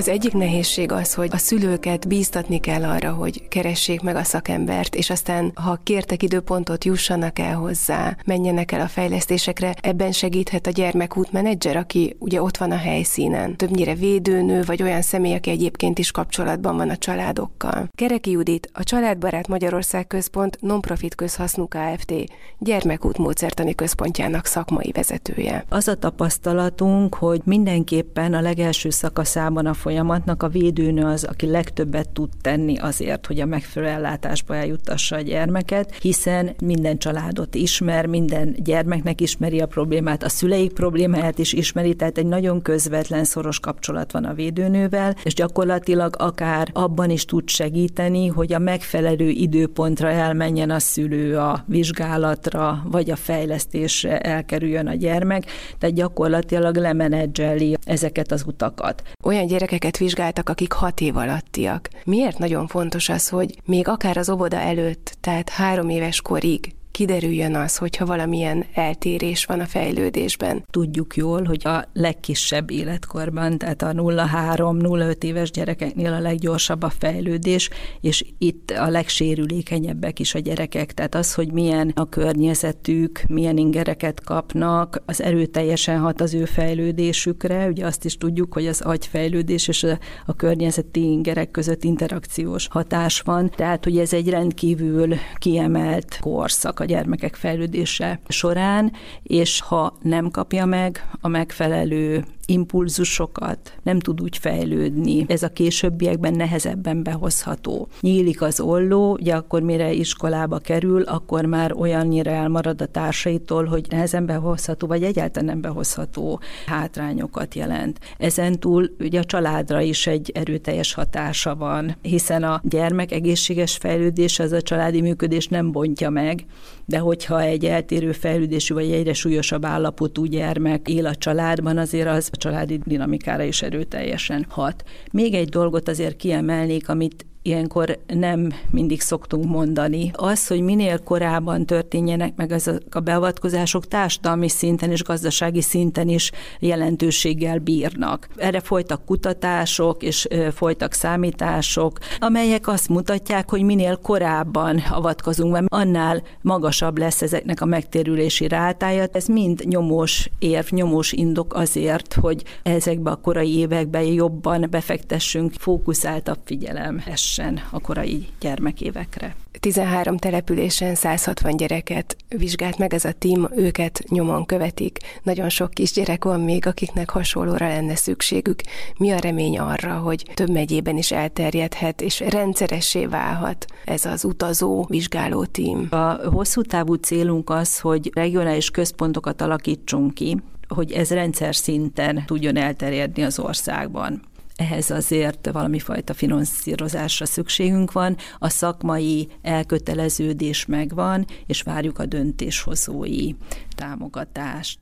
Az 0.00 0.08
egyik 0.08 0.32
nehézség 0.32 0.92
az, 0.92 1.14
hogy 1.14 1.28
a 1.32 1.36
szülőket 1.36 2.08
bíztatni 2.08 2.60
kell 2.60 2.84
arra, 2.84 3.12
hogy 3.12 3.48
keressék 3.48 4.00
meg 4.00 4.16
a 4.16 4.22
szakembert, 4.22 4.94
és 4.94 5.10
aztán, 5.10 5.52
ha 5.54 5.80
kértek 5.82 6.22
időpontot, 6.22 6.84
jussanak 6.84 7.38
el 7.38 7.54
hozzá, 7.54 8.16
menjenek 8.26 8.72
el 8.72 8.80
a 8.80 8.88
fejlesztésekre, 8.88 9.74
ebben 9.80 10.12
segíthet 10.12 10.66
a 10.66 10.70
gyermekút 10.70 11.32
menedzser, 11.32 11.76
aki 11.76 12.16
ugye 12.18 12.42
ott 12.42 12.56
van 12.56 12.70
a 12.70 12.76
helyszínen. 12.76 13.56
Többnyire 13.56 13.94
védőnő, 13.94 14.62
vagy 14.62 14.82
olyan 14.82 15.02
személy, 15.02 15.34
aki 15.34 15.50
egyébként 15.50 15.98
is 15.98 16.10
kapcsolatban 16.10 16.76
van 16.76 16.90
a 16.90 16.96
családokkal. 16.96 17.88
Kereki 17.94 18.30
Judit, 18.30 18.70
a 18.72 18.84
Családbarát 18.84 19.48
Magyarország 19.48 20.06
Központ 20.06 20.58
Nonprofit 20.60 21.14
Közhasznú 21.14 21.68
Kft. 21.68 22.12
gyermekút 22.58 23.18
módszertani 23.18 23.74
központjának 23.74 24.46
szakmai 24.46 24.92
vezetője. 24.92 25.64
Az 25.68 25.88
a 25.88 25.94
tapasztalatunk, 25.94 27.14
hogy 27.14 27.40
mindenképpen 27.44 28.34
a 28.34 28.40
legelső 28.40 28.90
szakaszában 28.90 29.66
a 29.66 29.74
folyamatnak 29.90 30.42
a 30.42 30.48
védőnő 30.48 31.04
az, 31.04 31.24
aki 31.24 31.46
legtöbbet 31.46 32.08
tud 32.08 32.28
tenni 32.40 32.78
azért, 32.78 33.26
hogy 33.26 33.40
a 33.40 33.46
megfelelő 33.46 33.92
ellátásba 33.92 34.56
eljuttassa 34.56 35.16
a 35.16 35.20
gyermeket, 35.20 35.94
hiszen 35.94 36.54
minden 36.62 36.98
családot 36.98 37.54
ismer, 37.54 38.06
minden 38.06 38.56
gyermeknek 38.58 39.20
ismeri 39.20 39.60
a 39.60 39.66
problémát, 39.66 40.22
a 40.22 40.28
szüleik 40.28 40.72
problémáját 40.72 41.38
is 41.38 41.52
ismeri, 41.52 41.94
tehát 41.94 42.18
egy 42.18 42.26
nagyon 42.26 42.62
közvetlen, 42.62 43.24
szoros 43.24 43.60
kapcsolat 43.60 44.12
van 44.12 44.24
a 44.24 44.34
védőnővel, 44.34 45.16
és 45.22 45.34
gyakorlatilag 45.34 46.14
akár 46.18 46.68
abban 46.72 47.10
is 47.10 47.24
tud 47.24 47.48
segíteni, 47.48 48.26
hogy 48.26 48.52
a 48.52 48.58
megfelelő 48.58 49.28
időpontra 49.28 50.08
elmenjen 50.08 50.70
a 50.70 50.78
szülő 50.78 51.38
a 51.38 51.64
vizsgálatra, 51.66 52.82
vagy 52.90 53.10
a 53.10 53.16
fejlesztésre 53.16 54.18
elkerüljön 54.18 54.86
a 54.86 54.94
gyermek, 54.94 55.44
tehát 55.78 55.96
gyakorlatilag 55.96 56.76
lemenedzseli 56.76 57.76
ezeket 57.84 58.32
az 58.32 58.44
utakat. 58.46 59.02
Olyan 59.24 59.46
gyerek 59.46 59.72
gyerekeket 59.80 59.96
vizsgáltak, 59.96 60.48
akik 60.48 60.72
hat 60.72 61.00
év 61.00 61.16
alattiak. 61.16 61.88
Miért 62.04 62.38
nagyon 62.38 62.66
fontos 62.66 63.08
az, 63.08 63.28
hogy 63.28 63.60
még 63.64 63.88
akár 63.88 64.16
az 64.16 64.30
óvoda 64.30 64.56
előtt, 64.56 65.16
tehát 65.20 65.48
három 65.48 65.88
éves 65.88 66.20
korig 66.20 66.74
kiderüljön 67.00 67.54
az, 67.54 67.76
hogyha 67.76 68.06
valamilyen 68.06 68.64
eltérés 68.74 69.44
van 69.44 69.60
a 69.60 69.66
fejlődésben? 69.66 70.64
Tudjuk 70.70 71.16
jól, 71.16 71.44
hogy 71.44 71.66
a 71.66 71.84
legkisebb 71.92 72.70
életkorban, 72.70 73.58
tehát 73.58 73.82
a 73.82 73.92
0-3-0-5 73.92 75.22
éves 75.22 75.50
gyerekeknél 75.50 76.12
a 76.12 76.18
leggyorsabb 76.18 76.82
a 76.82 76.90
fejlődés, 76.98 77.70
és 78.00 78.24
itt 78.38 78.70
a 78.70 78.88
legsérülékenyebbek 78.88 80.18
is 80.18 80.34
a 80.34 80.38
gyerekek. 80.38 80.92
Tehát 80.92 81.14
az, 81.14 81.34
hogy 81.34 81.52
milyen 81.52 81.92
a 81.94 82.08
környezetük, 82.08 83.22
milyen 83.28 83.56
ingereket 83.56 84.24
kapnak, 84.24 85.02
az 85.06 85.22
erőteljesen 85.22 85.98
hat 85.98 86.20
az 86.20 86.34
ő 86.34 86.44
fejlődésükre. 86.44 87.66
Ugye 87.66 87.86
azt 87.86 88.04
is 88.04 88.16
tudjuk, 88.16 88.52
hogy 88.52 88.66
az 88.66 88.80
agyfejlődés 88.80 89.68
és 89.68 89.82
a, 89.82 89.98
a 90.26 90.34
környezeti 90.34 91.02
ingerek 91.02 91.50
között 91.50 91.84
interakciós 91.84 92.68
hatás 92.70 93.20
van. 93.20 93.50
Tehát, 93.50 93.84
hogy 93.84 93.98
ez 93.98 94.12
egy 94.12 94.28
rendkívül 94.28 95.14
kiemelt 95.38 96.18
korszak 96.20 96.80
a 96.80 96.88
gyermekek 96.90 97.34
fejlődése 97.34 98.20
során, 98.28 98.92
és 99.22 99.60
ha 99.60 99.98
nem 100.02 100.30
kapja 100.30 100.66
meg 100.66 101.10
a 101.20 101.28
megfelelő 101.28 102.24
impulzusokat, 102.50 103.72
nem 103.82 103.98
tud 103.98 104.22
úgy 104.22 104.38
fejlődni. 104.38 105.24
Ez 105.28 105.42
a 105.42 105.48
későbbiekben 105.48 106.34
nehezebben 106.34 107.02
behozható. 107.02 107.88
Nyílik 108.00 108.42
az 108.42 108.60
olló, 108.60 109.12
ugye 109.12 109.34
akkor 109.34 109.62
mire 109.62 109.92
iskolába 109.92 110.58
kerül, 110.58 111.02
akkor 111.02 111.44
már 111.44 111.72
olyannyira 111.72 112.30
elmarad 112.30 112.80
a 112.80 112.86
társaitól, 112.86 113.64
hogy 113.64 113.86
nehezen 113.88 114.26
behozható, 114.26 114.86
vagy 114.86 115.02
egyáltalán 115.02 115.48
nem 115.48 115.60
behozható 115.60 116.40
hátrányokat 116.66 117.54
jelent. 117.54 117.98
Ezen 118.18 118.60
túl 118.60 118.90
ugye 119.00 119.18
a 119.18 119.24
családra 119.24 119.80
is 119.80 120.06
egy 120.06 120.30
erőteljes 120.34 120.94
hatása 120.94 121.56
van, 121.56 121.96
hiszen 122.02 122.42
a 122.42 122.60
gyermek 122.64 123.12
egészséges 123.12 123.76
fejlődés 123.76 124.38
az 124.38 124.52
a 124.52 124.62
családi 124.62 125.00
működés 125.00 125.48
nem 125.48 125.72
bontja 125.72 126.10
meg, 126.10 126.44
de 126.90 126.98
hogyha 126.98 127.40
egy 127.40 127.64
eltérő 127.64 128.12
fejlődésű 128.12 128.74
vagy 128.74 128.92
egyre 128.92 129.12
súlyosabb 129.12 129.64
állapotú 129.64 130.24
gyermek 130.24 130.88
él 130.88 131.06
a 131.06 131.14
családban, 131.14 131.78
azért 131.78 132.08
az 132.08 132.28
a 132.32 132.36
családi 132.36 132.80
dinamikára 132.84 133.42
is 133.42 133.62
erőteljesen 133.62 134.46
hat. 134.48 134.84
Még 135.12 135.34
egy 135.34 135.48
dolgot 135.48 135.88
azért 135.88 136.16
kiemelnék, 136.16 136.88
amit 136.88 137.26
ilyenkor 137.42 137.98
nem 138.06 138.52
mindig 138.70 139.00
szoktunk 139.00 139.44
mondani. 139.44 140.10
Az, 140.14 140.46
hogy 140.46 140.60
minél 140.60 140.98
korábban 140.98 141.66
történjenek 141.66 142.36
meg 142.36 142.52
ezek 142.52 142.94
a 142.94 143.00
beavatkozások 143.00 143.86
társadalmi 143.86 144.48
szinten 144.48 144.90
és 144.90 145.02
gazdasági 145.02 145.60
szinten 145.60 146.08
is 146.08 146.30
jelentőséggel 146.58 147.58
bírnak. 147.58 148.28
Erre 148.36 148.60
folytak 148.60 149.04
kutatások 149.04 150.02
és 150.02 150.28
folytak 150.54 150.92
számítások, 150.92 151.98
amelyek 152.18 152.68
azt 152.68 152.88
mutatják, 152.88 153.50
hogy 153.50 153.62
minél 153.62 153.96
korábban 153.96 154.82
avatkozunk 154.90 155.52
be, 155.52 155.62
annál 155.68 156.22
magasabb 156.40 156.98
lesz 156.98 157.22
ezeknek 157.22 157.60
a 157.60 157.64
megtérülési 157.64 158.48
rátája. 158.48 159.06
Ez 159.12 159.26
mind 159.26 159.62
nyomós 159.64 160.30
érv, 160.38 160.66
nyomós 160.70 161.12
indok 161.12 161.54
azért, 161.54 162.14
hogy 162.14 162.42
ezekbe 162.62 163.10
a 163.10 163.16
korai 163.16 163.56
években 163.56 164.02
jobban 164.02 164.66
befektessünk 164.70 165.52
fókuszáltabb 165.58 166.38
figyelem 166.44 167.02
essen 167.30 167.60
a 167.70 167.80
korai 167.80 168.26
gyermekévekre. 168.40 169.34
13 169.60 170.16
településen 170.16 170.94
160 170.94 171.56
gyereket 171.56 172.16
vizsgált 172.28 172.78
meg 172.78 172.94
ez 172.94 173.04
a 173.04 173.12
tím, 173.12 173.48
őket 173.56 174.02
nyomon 174.08 174.46
követik. 174.46 174.98
Nagyon 175.22 175.48
sok 175.48 175.70
kisgyerek 175.70 176.24
van 176.24 176.40
még, 176.40 176.66
akiknek 176.66 177.10
hasonlóra 177.10 177.68
lenne 177.68 177.96
szükségük. 177.96 178.60
Mi 178.98 179.10
a 179.10 179.18
remény 179.18 179.58
arra, 179.58 179.94
hogy 179.94 180.30
több 180.34 180.50
megyében 180.50 180.96
is 180.96 181.12
elterjedhet, 181.12 182.00
és 182.00 182.20
rendszeressé 182.20 183.06
válhat 183.06 183.64
ez 183.84 184.04
az 184.04 184.24
utazó 184.24 184.86
vizsgáló 184.88 185.44
tím? 185.44 185.86
A 185.90 186.18
hosszú 186.32 186.62
távú 186.62 186.94
célunk 186.94 187.50
az, 187.50 187.78
hogy 187.80 188.10
regionális 188.14 188.70
központokat 188.70 189.40
alakítsunk 189.40 190.14
ki, 190.14 190.36
hogy 190.68 190.92
ez 190.92 191.10
rendszer 191.10 191.54
szinten 191.54 192.22
tudjon 192.26 192.56
elterjedni 192.56 193.22
az 193.22 193.38
országban 193.38 194.22
ehhez 194.60 194.90
azért 194.90 195.50
valami 195.52 195.78
fajta 195.78 196.14
finanszírozásra 196.14 197.26
szükségünk 197.26 197.92
van, 197.92 198.16
a 198.38 198.48
szakmai 198.48 199.28
elköteleződés 199.42 200.66
megvan, 200.66 201.26
és 201.46 201.62
várjuk 201.62 201.98
a 201.98 202.06
döntéshozói 202.06 203.32
támogatást. 203.76 204.78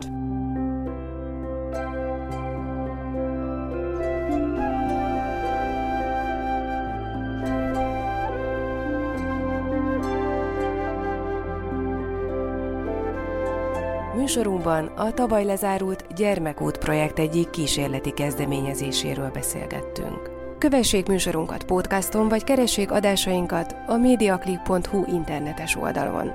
Műsorunkban 14.28 14.86
a 14.86 15.12
tavaly 15.12 15.44
lezárult 15.44 16.14
Gyermekút 16.14 16.78
projekt 16.78 17.18
egyik 17.18 17.50
kísérleti 17.50 18.10
kezdeményezéséről 18.12 19.30
beszélgettünk. 19.30 20.30
Kövessék 20.58 21.06
műsorunkat 21.06 21.64
podcaston, 21.64 22.28
vagy 22.28 22.44
keressék 22.44 22.90
adásainkat 22.90 23.76
a 23.86 23.96
mediaclick.hu 23.96 25.04
internetes 25.14 25.76
oldalon. 25.76 26.30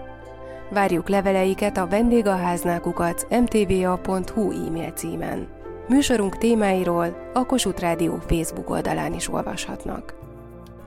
Várjuk 0.72 1.10
leveleiket 1.10 1.78
a 1.78 1.88
vendégaháznákukat 1.88 3.28
mtva.hu 3.30 4.52
e-mail 4.68 4.92
címen. 4.92 5.48
Műsorunk 5.88 6.38
témáiról 6.38 7.32
a 7.34 7.46
Kossuth 7.46 7.82
Rádió 7.82 8.20
Facebook 8.28 8.70
oldalán 8.70 9.14
is 9.14 9.30
olvashatnak. 9.30 10.16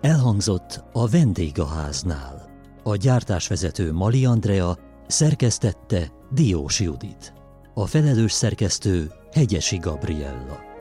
Elhangzott 0.01 0.85
a 0.93 1.09
vendégháznál. 1.09 2.49
A 2.83 2.97
gyártásvezető 2.97 3.93
Mali 3.93 4.25
Andrea 4.25 4.77
szerkesztette 5.07 6.15
Diós 6.31 6.81
Judit. 6.81 7.33
A 7.75 7.87
felelős 7.87 8.33
szerkesztő 8.33 9.11
Hegyesi 9.33 9.77
Gabriella. 9.77 10.76